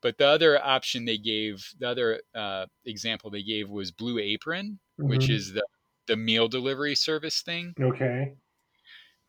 [0.02, 4.80] But the other option they gave, the other uh, example they gave was Blue Apron,
[5.06, 5.30] which Mhm.
[5.30, 5.66] is the
[6.08, 8.38] the meal delivery service thing, Okay.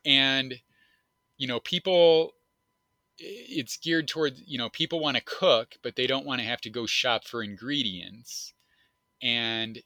[0.04, 0.60] and
[1.40, 2.34] you know people
[3.18, 6.60] it's geared toward you know people want to cook but they don't want to have
[6.60, 8.52] to go shop for ingredients.
[9.22, 9.82] And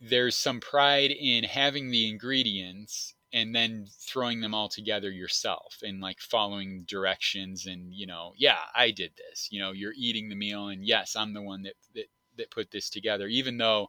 [0.00, 6.00] there's some pride in having the ingredients and then throwing them all together yourself and
[6.00, 9.48] like following directions and you know yeah i did this.
[9.50, 12.06] You know you're eating the meal and yes i'm the one that that,
[12.38, 13.88] that put this together even though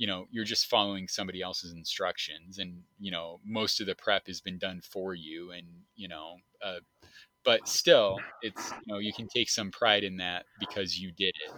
[0.00, 4.26] you know you're just following somebody else's instructions and you know most of the prep
[4.26, 6.80] has been done for you and you know uh,
[7.44, 11.34] but still it's you know you can take some pride in that because you did
[11.44, 11.52] it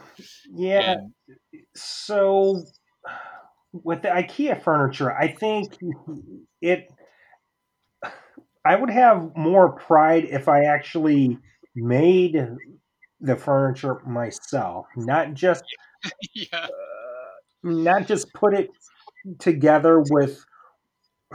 [0.45, 0.95] Yeah.
[0.97, 1.15] and
[1.75, 2.63] So
[3.73, 5.79] with the IKEA furniture, I think
[6.61, 6.89] it
[8.65, 11.39] I would have more pride if I actually
[11.75, 12.37] made
[13.21, 15.65] the furniture myself, not just
[16.35, 16.67] yeah
[17.63, 18.71] not just put it
[19.39, 20.45] together with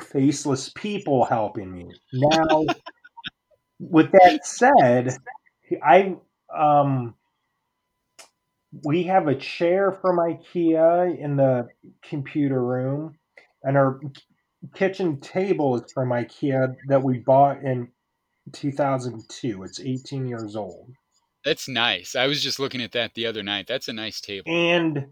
[0.02, 1.88] faceless people helping me.
[2.14, 2.66] Now,
[3.80, 5.18] with that said,
[5.84, 6.16] I
[6.56, 7.16] um
[8.84, 11.70] we have a chair from IKEA in the
[12.04, 13.18] computer room,
[13.64, 14.00] and our
[14.76, 17.88] kitchen table is from IKEA that we bought in
[18.52, 19.64] 2002.
[19.64, 20.92] It's 18 years old.
[21.46, 24.44] that's nice i was just looking at that the other night that's a nice table
[24.52, 25.08] And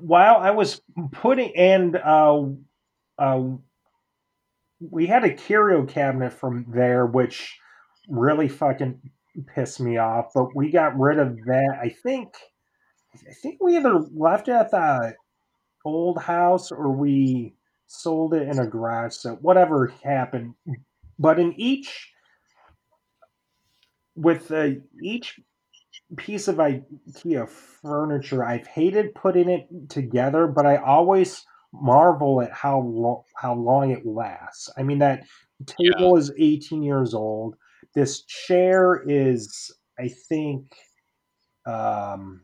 [0.00, 0.80] while I was
[1.12, 2.42] putting and uh,
[3.18, 3.42] uh,
[4.80, 7.58] we had a curio cabinet from there, which
[8.08, 9.00] really fucking
[9.54, 10.32] pissed me off.
[10.34, 11.78] But we got rid of that.
[11.82, 12.34] I think
[13.14, 15.14] I think we either left it at the
[15.84, 17.54] old house or we
[17.86, 19.38] sold it in a garage sale.
[19.40, 20.54] Whatever happened,
[21.18, 22.10] but in each
[24.14, 24.70] with uh,
[25.02, 25.40] each
[26.16, 32.80] piece of IKEA furniture, I've hated putting it together, but I always marvel at how
[32.80, 34.68] lo- how long it lasts.
[34.76, 35.24] I mean, that
[35.78, 37.56] yeah table is 18 years old.
[37.94, 40.74] This chair is, I think,
[41.66, 42.42] um,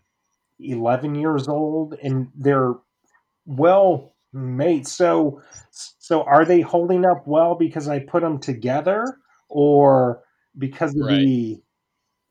[0.60, 2.74] 11 years old, and they're
[3.46, 4.86] well made.
[4.86, 10.22] So, so are they holding up well because I put them together, or
[10.58, 11.62] because of right the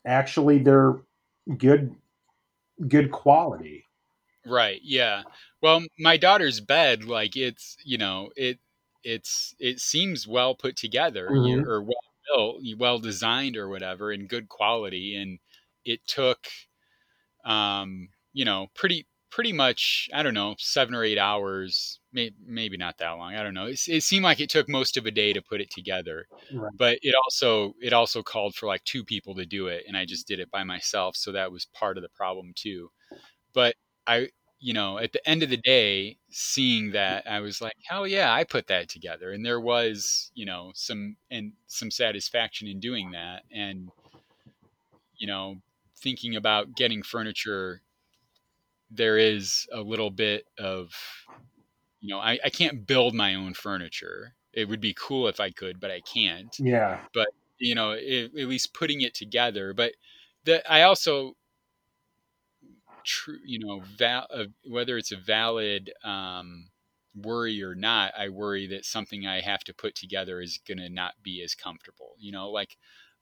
[0.05, 0.95] actually they're
[1.57, 1.95] good
[2.87, 3.85] good quality?
[4.45, 4.79] Right.
[4.83, 5.23] Yeah.
[5.61, 8.59] Well, my daughter's bed, like it's, you know, it,
[9.03, 11.95] it's, it seems well put together you, hmm or well
[12.27, 15.15] built, well designed or whatever and good quality.
[15.15, 15.39] And
[15.83, 16.47] it took,
[17.45, 22.77] um, you know, pretty, pretty much, I don't know, seven or eight hours, may, maybe
[22.77, 23.36] not that long.
[23.36, 23.67] I don't know.
[23.67, 26.71] It, it seemed like it took most of a day to put it together, Right.
[26.73, 29.83] but it also, it also called for like two people to do it.
[29.88, 31.17] And I just did it by myself.
[31.17, 32.91] So that was part of the problem too
[33.53, 33.75] but
[34.07, 34.29] I,
[34.59, 38.33] you know, at the end of the day, seeing that, I was like, hell yeah,
[38.33, 43.11] I put that together, and there was, you know, some and some satisfaction in doing
[43.11, 43.91] that, and
[45.17, 45.57] you know,
[45.97, 47.81] thinking about getting furniture,
[48.95, 50.91] there is a little bit of,
[51.99, 54.35] you know, I, I can't build my own furniture.
[54.53, 56.55] It would be cool if I could, but I can't.
[56.59, 56.99] Yeah.
[57.13, 57.27] But
[57.57, 59.73] you know, it, at least putting it together.
[59.73, 59.93] But
[60.43, 61.35] the I also
[63.03, 66.69] true, you know, val- uh, whether it's a valid um,
[67.15, 70.89] worry or not, I worry that something I have to put together is going to
[70.89, 72.15] not be as comfortable.
[72.19, 72.77] You know, like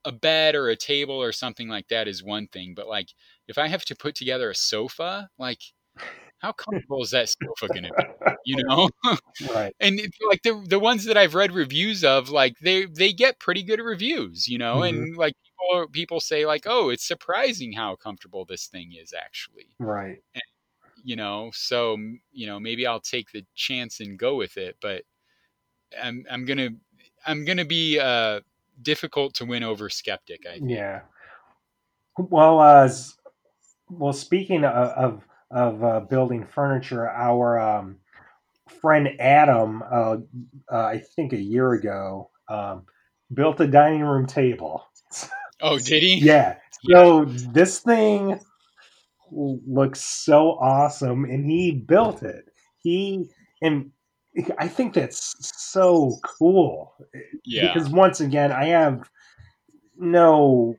[0.06, 3.10] a bed or a table or something like that is one thing, but like
[3.48, 5.62] if I have to put together a sofa, like
[6.40, 8.04] how comfortable is that sofa going to be?
[8.46, 8.90] You know,
[9.40, 9.76] right.
[9.80, 13.40] and it's like the the ones that I've read reviews of, like they they get
[13.40, 17.74] pretty good reviews, you know, hmm and like people people say like, oh, it's surprising
[17.74, 20.24] how comfortable this thing is actually Right.
[21.04, 21.98] you know so
[22.32, 25.04] you know maybe i'll take the chance and go with it but
[26.02, 26.70] i'm i'm gonna
[27.26, 28.40] i'm gonna be uh
[28.82, 31.02] difficult to win over skeptic i think Yeah.
[32.18, 32.90] Well, uh,
[33.90, 37.98] well, speaking of of, of uh, building furniture, our um,
[38.82, 40.18] friend Adam, uh,
[40.72, 42.86] uh, I think a year ago, um,
[43.34, 44.86] built a dining room table.
[45.62, 46.56] oh did he Yeah.
[46.84, 48.40] yeah So this thing
[49.32, 52.46] looks so awesome, and he built it.
[52.78, 53.30] He
[53.62, 53.92] and
[54.58, 55.36] I think that's
[55.72, 56.96] so cool
[57.46, 59.10] yeah because once again, I have
[59.98, 60.76] no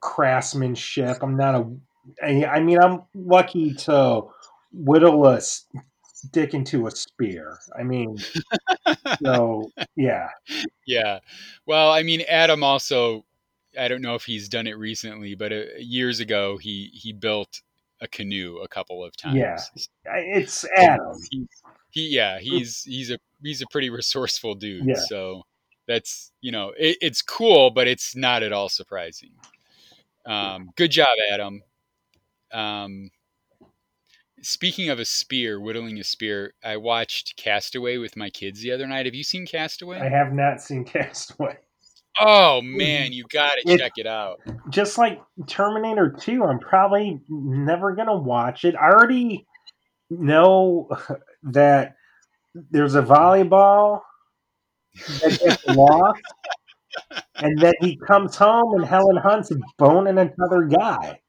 [0.00, 1.18] craftsmanship.
[1.22, 1.76] I'm not a.
[2.22, 4.22] I I mean, I'm lucky to
[4.72, 7.58] whittle a stick into a spear.
[7.78, 8.18] I mean,
[9.22, 10.28] so yeah,
[10.86, 11.18] yeah
[11.66, 13.24] well i mean adam also
[13.78, 17.60] i don't know if he's done it recently but uh, years ago he he built
[18.00, 19.36] a canoe a couple of times.
[19.36, 19.58] yeah.
[20.16, 21.16] It's Adam.
[21.90, 25.42] He yeah he's he's a he's a pretty resourceful dude Yeah, so
[25.86, 29.30] that's you know it, it's cool but it's not at all surprising
[30.26, 31.62] um good job adam
[32.52, 33.10] um
[34.42, 38.86] speaking of a spear, whittling a spear, I watched Castaway with my kids the other
[38.86, 39.06] night.
[39.06, 39.98] Have you seen Castaway?
[39.98, 41.56] I have not seen Castaway.
[42.20, 44.40] Oh man, you gotta It- check it out.
[44.70, 48.74] Just like Terminator 2, I'm probably never going to watch it.
[48.74, 49.46] I already
[50.10, 50.88] know
[51.52, 51.94] that
[52.70, 54.00] there's a volleyball
[55.20, 56.22] that gets lost,
[57.36, 61.20] and then he comes home and Helen Hunt's boning another guy.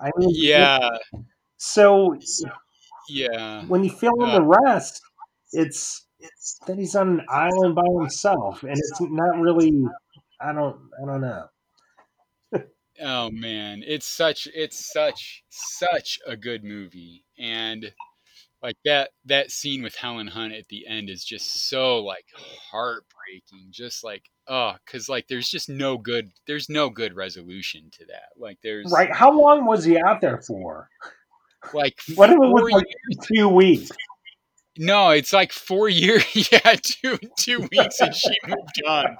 [0.00, 0.98] I mean, Yeah,
[1.58, 2.16] So
[3.08, 3.64] yeah.
[3.66, 5.00] when you fill in the rest,
[5.52, 9.72] it's, it's that he's on an island by himself, and it's not really.
[10.40, 10.90] I don't.
[11.02, 11.46] I don't know.
[13.00, 17.92] Oh man, it's such it's such such a good movie, and
[18.62, 22.26] like that that scene with Helen Hunt at the end is just so like
[22.70, 23.68] heartbreaking.
[23.70, 28.30] Just like oh, because like there's just no good there's no good resolution to that.
[28.36, 29.12] Like there's Right?
[29.12, 30.88] How long was he out there for?
[31.74, 32.86] like What if it was like
[33.34, 33.90] two weeks?
[34.78, 36.24] No, it's like four years.
[36.34, 39.16] Yeah, two two weeks, and she moved on.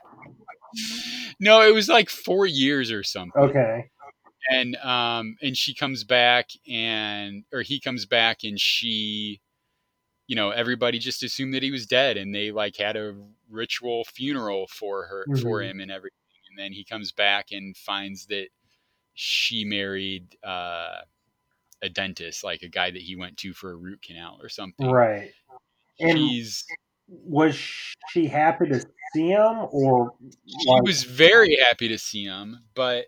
[1.40, 3.32] No, it was like four years or something.
[3.42, 3.90] Okay.
[4.50, 9.40] And um and she comes back and or he comes back and she
[10.26, 13.14] you know everybody just assumed that he was dead and they like had a
[13.50, 15.70] ritual funeral for her for Mhm.
[15.70, 16.16] him and everything
[16.50, 18.48] and then he comes back and finds that
[19.14, 21.00] she married uh
[21.82, 24.86] a dentist like a guy that he went to for a root canal or something
[24.88, 25.32] Right.
[26.00, 26.64] And he's
[27.08, 27.54] was
[28.08, 28.80] she happy to
[29.12, 30.14] see him, or
[30.46, 33.06] she was very happy to see him but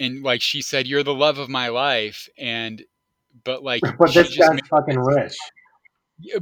[0.00, 2.82] and like she said you're the love of my life and
[3.44, 5.36] but like but this just guy's fucking rich.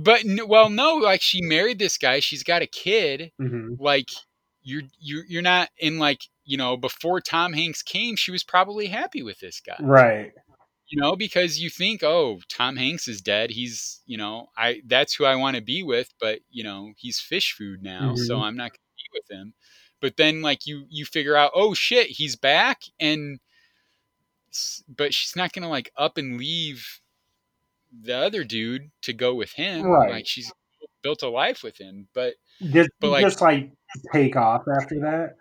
[0.00, 2.20] But well, no, like she married this guy.
[2.20, 3.32] She's got a kid.
[3.38, 4.08] hmm Like
[4.62, 8.86] you're you're you're not in like you know before Tom Hanks came, she was probably
[8.86, 9.76] happy with this guy.
[9.80, 10.32] Right.
[10.88, 13.50] You know because you think, oh, Tom Hanks is dead.
[13.50, 16.12] He's you know I that's who I want to be with.
[16.18, 18.42] But you know he's fish food now, so Mhm.
[18.42, 19.54] I'm not to be with him.
[20.00, 23.38] But then like you you figure out, oh shit, he's back and.
[24.88, 27.00] But she's not gonna like up and leave
[28.02, 29.86] the other dude to go with him.
[29.86, 30.10] Right.
[30.10, 30.52] Like she's
[31.02, 32.08] built a life with him.
[32.14, 33.70] But Did But, like- just like
[34.12, 35.36] take off after that?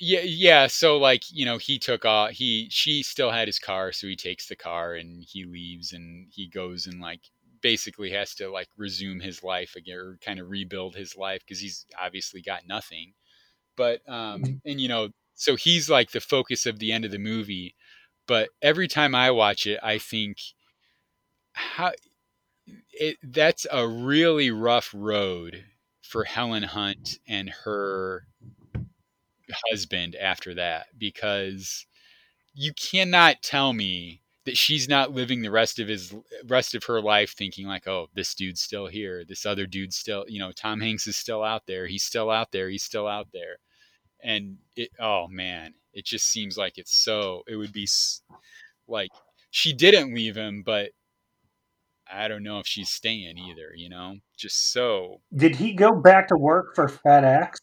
[0.00, 0.66] yeah, yeah.
[0.66, 2.30] So like you know, he took off.
[2.30, 6.28] He she still had his car, so he takes the car and he leaves and
[6.30, 7.20] he goes and like
[7.62, 11.60] basically has to like resume his life again or kind of rebuild his life because
[11.60, 13.14] he's obviously got nothing.
[13.76, 14.60] But um Mhm.
[14.66, 17.74] and you know, so he's like the focus of the end of the movie.
[18.26, 20.38] But every time I watch it, I think
[21.52, 21.92] how
[22.92, 25.64] it that's a really rough road
[26.02, 28.26] for Helen Hunt and her
[29.70, 31.86] husband after that because
[32.54, 36.14] you cannot tell me that she's not living the rest of his
[36.46, 40.24] rest of her life thinking like oh this dude's still here this other dude's still
[40.28, 43.28] you know Tom Hanks is still out there he's still out there he's still out
[43.32, 43.58] there.
[44.22, 47.88] And it oh man it just seems like it's so it would be
[48.88, 49.10] like
[49.50, 50.90] she didn't leave him but
[52.12, 56.28] I don't know if she's staying either you know just so Did he go back
[56.28, 57.56] to work for FedEx?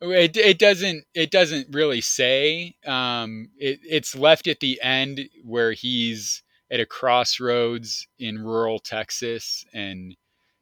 [0.00, 2.74] It, it doesn't it doesn't really say.
[2.86, 9.64] Um, it, it's left at the end where he's at a crossroads in rural Texas
[9.72, 10.16] and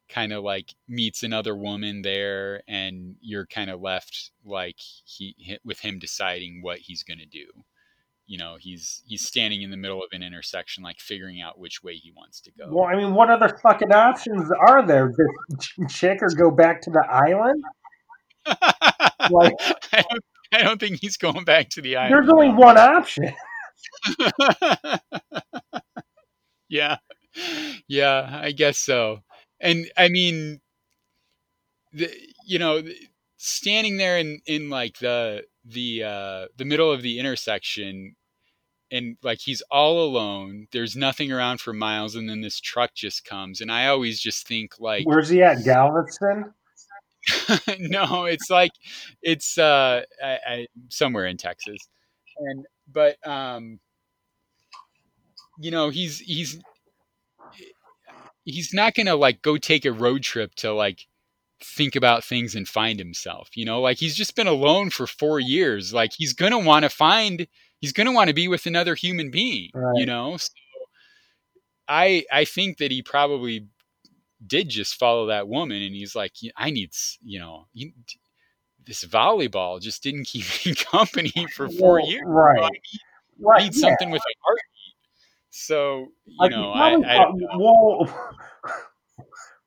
[0.09, 5.79] kind of like meets another woman there, and you're kind of left like he with
[5.79, 7.45] him deciding what he's gonna do.
[8.25, 11.83] You know, he's he's standing in the middle of an intersection, like figuring out which
[11.83, 12.67] way he wants to go.
[12.69, 15.09] Well, I mean, what other fucking options are there?
[15.09, 17.63] Just ch- chick or go back to the island?
[19.29, 19.53] Like,
[19.93, 20.23] I, don't,
[20.53, 22.13] I don't think he's going back to the island.
[22.13, 23.33] there's only one option.
[26.69, 26.97] yeah.
[27.87, 29.19] Yeah, I guess so.
[29.63, 30.61] And I mean
[31.91, 32.11] the
[32.45, 32.83] you know,
[33.37, 38.15] standing there in in like the the uh the middle of the intersection
[38.91, 40.67] and like he's all alone.
[40.71, 44.47] There's nothing around for miles and then this truck just comes and I always just
[44.47, 45.63] think like Where's he at?
[45.63, 46.53] Galveston?
[47.79, 48.71] no, it's like
[49.21, 51.77] it's uh I, I, somewhere in Texas,
[52.37, 53.79] and but um,
[55.57, 56.59] you know he's he's
[58.45, 61.07] he's not gonna like go take a road trip to like
[61.61, 63.49] think about things and find himself.
[63.55, 65.93] You know, like he's just been alone for four years.
[65.93, 67.47] Like he's gonna want to find.
[67.79, 69.69] He's gonna want to be with another human being.
[69.73, 69.97] Right.
[69.99, 70.49] You know, so
[71.87, 73.67] I I think that he probably
[74.45, 76.91] did just follow that woman and he's like i need
[77.23, 77.93] you know you,
[78.85, 82.61] this volleyball just didn't keep me company for four Well, years Right.
[82.63, 82.69] i
[83.39, 83.63] Right.
[83.63, 83.81] need yeah.
[83.89, 84.63] something with a heartbeat
[85.55, 88.09] So you Like, know, I, I thought, well,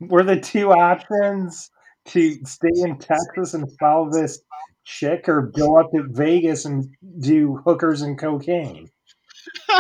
[0.01, 1.71] were the two options
[2.07, 4.41] to stay in Texas and follow this
[4.85, 6.89] chick or go up to Vegas and
[7.21, 8.89] do hookers and cocaine?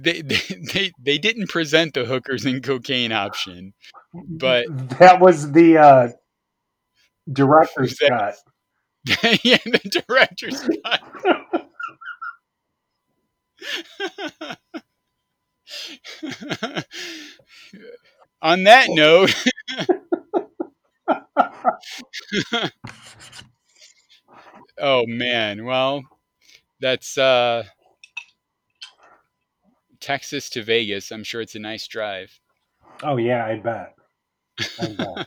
[0.00, 0.40] they, they
[0.72, 3.74] they they didn't present the hookers and cocaine option,
[4.12, 4.66] but
[4.98, 6.08] That was the uh,
[7.32, 8.34] director's cut.
[9.42, 11.00] yeah, the director's cut.
[18.42, 19.34] On that note,
[24.78, 26.02] oh man, well,
[26.80, 27.64] that's uh
[30.00, 31.12] Texas to Vegas.
[31.12, 32.40] I'm sure it's a nice drive.
[33.02, 33.94] Oh yeah, I bet.
[34.80, 35.26] I bet.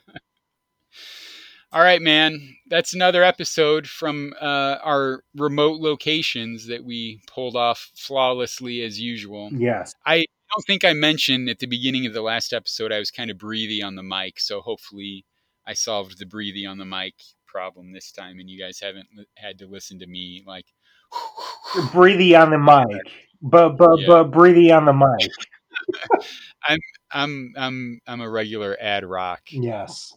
[1.74, 2.56] All right, man.
[2.70, 9.50] That's another episode from uh, our remote locations that we pulled off flawlessly as usual.
[9.52, 9.94] yes.
[10.06, 10.18] I
[10.56, 13.40] don't think I mentioned at the beginning of the last episode I was kind of
[13.40, 15.26] breathy on the mic, so hopefully
[15.66, 17.16] I solved the breathy on the mic
[17.48, 20.66] problem this time, and you guys haven't li- had to listen to me like.
[21.92, 23.02] Breathy on the mic.
[23.42, 24.08] But but Yeah.
[24.08, 25.32] but breathy on the mic.
[27.12, 29.42] I'm I'm I'm a regular Ad-Rock.
[29.52, 30.16] Yes.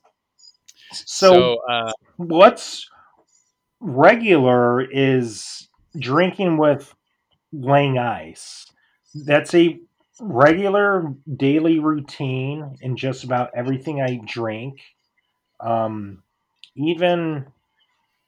[1.06, 2.88] So, So, uh, what's
[3.80, 5.68] regular is
[5.98, 6.94] drinking with
[7.52, 8.66] laying ice.
[9.14, 9.78] That's a
[10.20, 14.80] regular daily routine in just about everything I drink.
[15.60, 16.22] Um,
[16.74, 17.46] even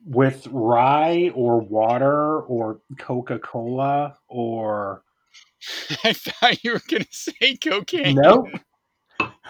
[0.06, 5.02] with rye or water or Coca Cola or
[6.04, 8.14] I thought you were gonna say cocaine.
[8.14, 8.48] Nope.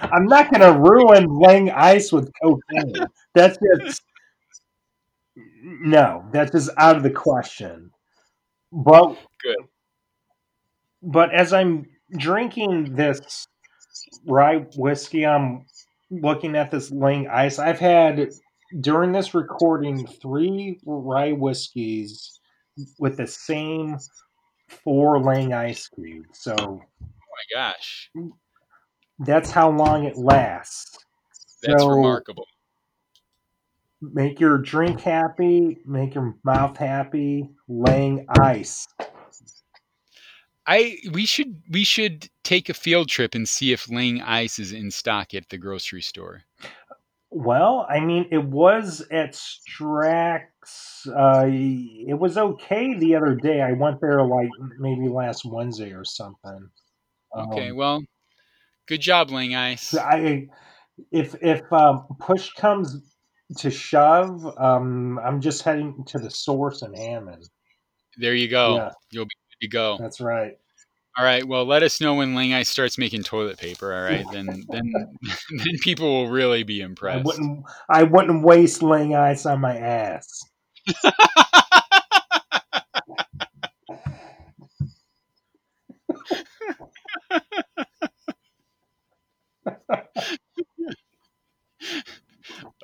[0.01, 3.07] I'm not going to ruin laying ice with cocaine.
[3.35, 4.03] That's just
[5.63, 6.25] no.
[6.33, 7.91] That's just out of the question.
[8.73, 9.57] But Good.
[11.03, 11.87] But as I'm
[12.17, 13.47] drinking this
[14.27, 15.65] rye whiskey, I'm
[16.11, 17.59] looking at this laying ice.
[17.59, 18.31] I've had
[18.81, 22.41] during this recording three rye whiskeys
[22.99, 23.97] with the same
[24.69, 26.41] four laying ice cubes.
[26.41, 28.11] So Oh my gosh,
[29.21, 30.99] that's how long it lasts.
[31.63, 32.47] that's So- remarkable.
[34.01, 38.87] Make your drink happy, make your mouth happy, laying ice.
[40.69, 44.71] I we should we should take a field trip and see if laying Ice is
[44.73, 46.43] in stock at the grocery store.
[47.31, 51.07] Well, I mean, it was at Strack's.
[51.07, 53.63] Uh, it was okay the other day.
[53.63, 54.49] I went there like
[54.79, 56.71] maybe last Wednesday or something.
[57.37, 58.03] Okay, Um, well,
[58.89, 59.95] good job, Ling Ice.
[59.95, 60.49] I
[61.13, 62.97] if if um, push comes
[63.59, 67.49] to shove, um, I'm just heading to the source in Hammond.
[68.17, 68.77] There you go.
[68.77, 68.91] Yeah.
[69.11, 69.97] You'll be good to go.
[69.99, 70.59] That's right.
[71.17, 71.47] All right.
[71.47, 73.95] Well, let us know when Ling Ice starts making toilet paper.
[73.95, 74.93] All right, then then
[75.57, 77.25] then people will really be I impressed.
[77.25, 80.43] wouldn't I wouldn't waste laying ice on my ass.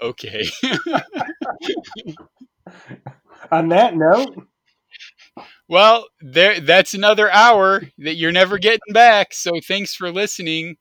[0.05, 0.45] okay.
[3.53, 4.47] On that note,
[5.69, 9.33] Well, there that's another hour that you're never getting back.
[9.35, 10.77] So thanks for listening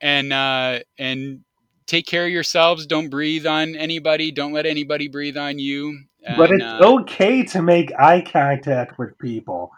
[0.00, 1.40] and uh and
[1.86, 2.86] take care of yourselves.
[2.86, 4.30] Don't breathe on anybody.
[4.32, 5.98] Don't let anybody breathe on you.
[6.36, 9.70] but it's uh, okay to make eye contact with people.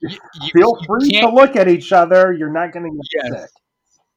[0.00, 0.18] you-
[0.52, 2.32] Feel free to look at each other.
[2.32, 3.40] You're not going to get Yes.
[3.42, 3.50] sick.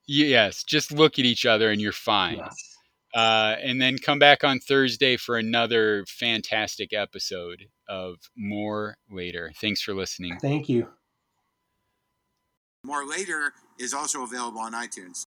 [0.08, 2.38] Yes, just look at each other and you're fine.
[2.38, 2.71] Yes.
[3.14, 9.52] Uh, and then come back on Thursday for another fantastic episode of More Later.
[9.60, 10.38] Thanks for listening.
[10.40, 10.88] Thank you.
[12.86, 15.26] More Later is also available on iTunes.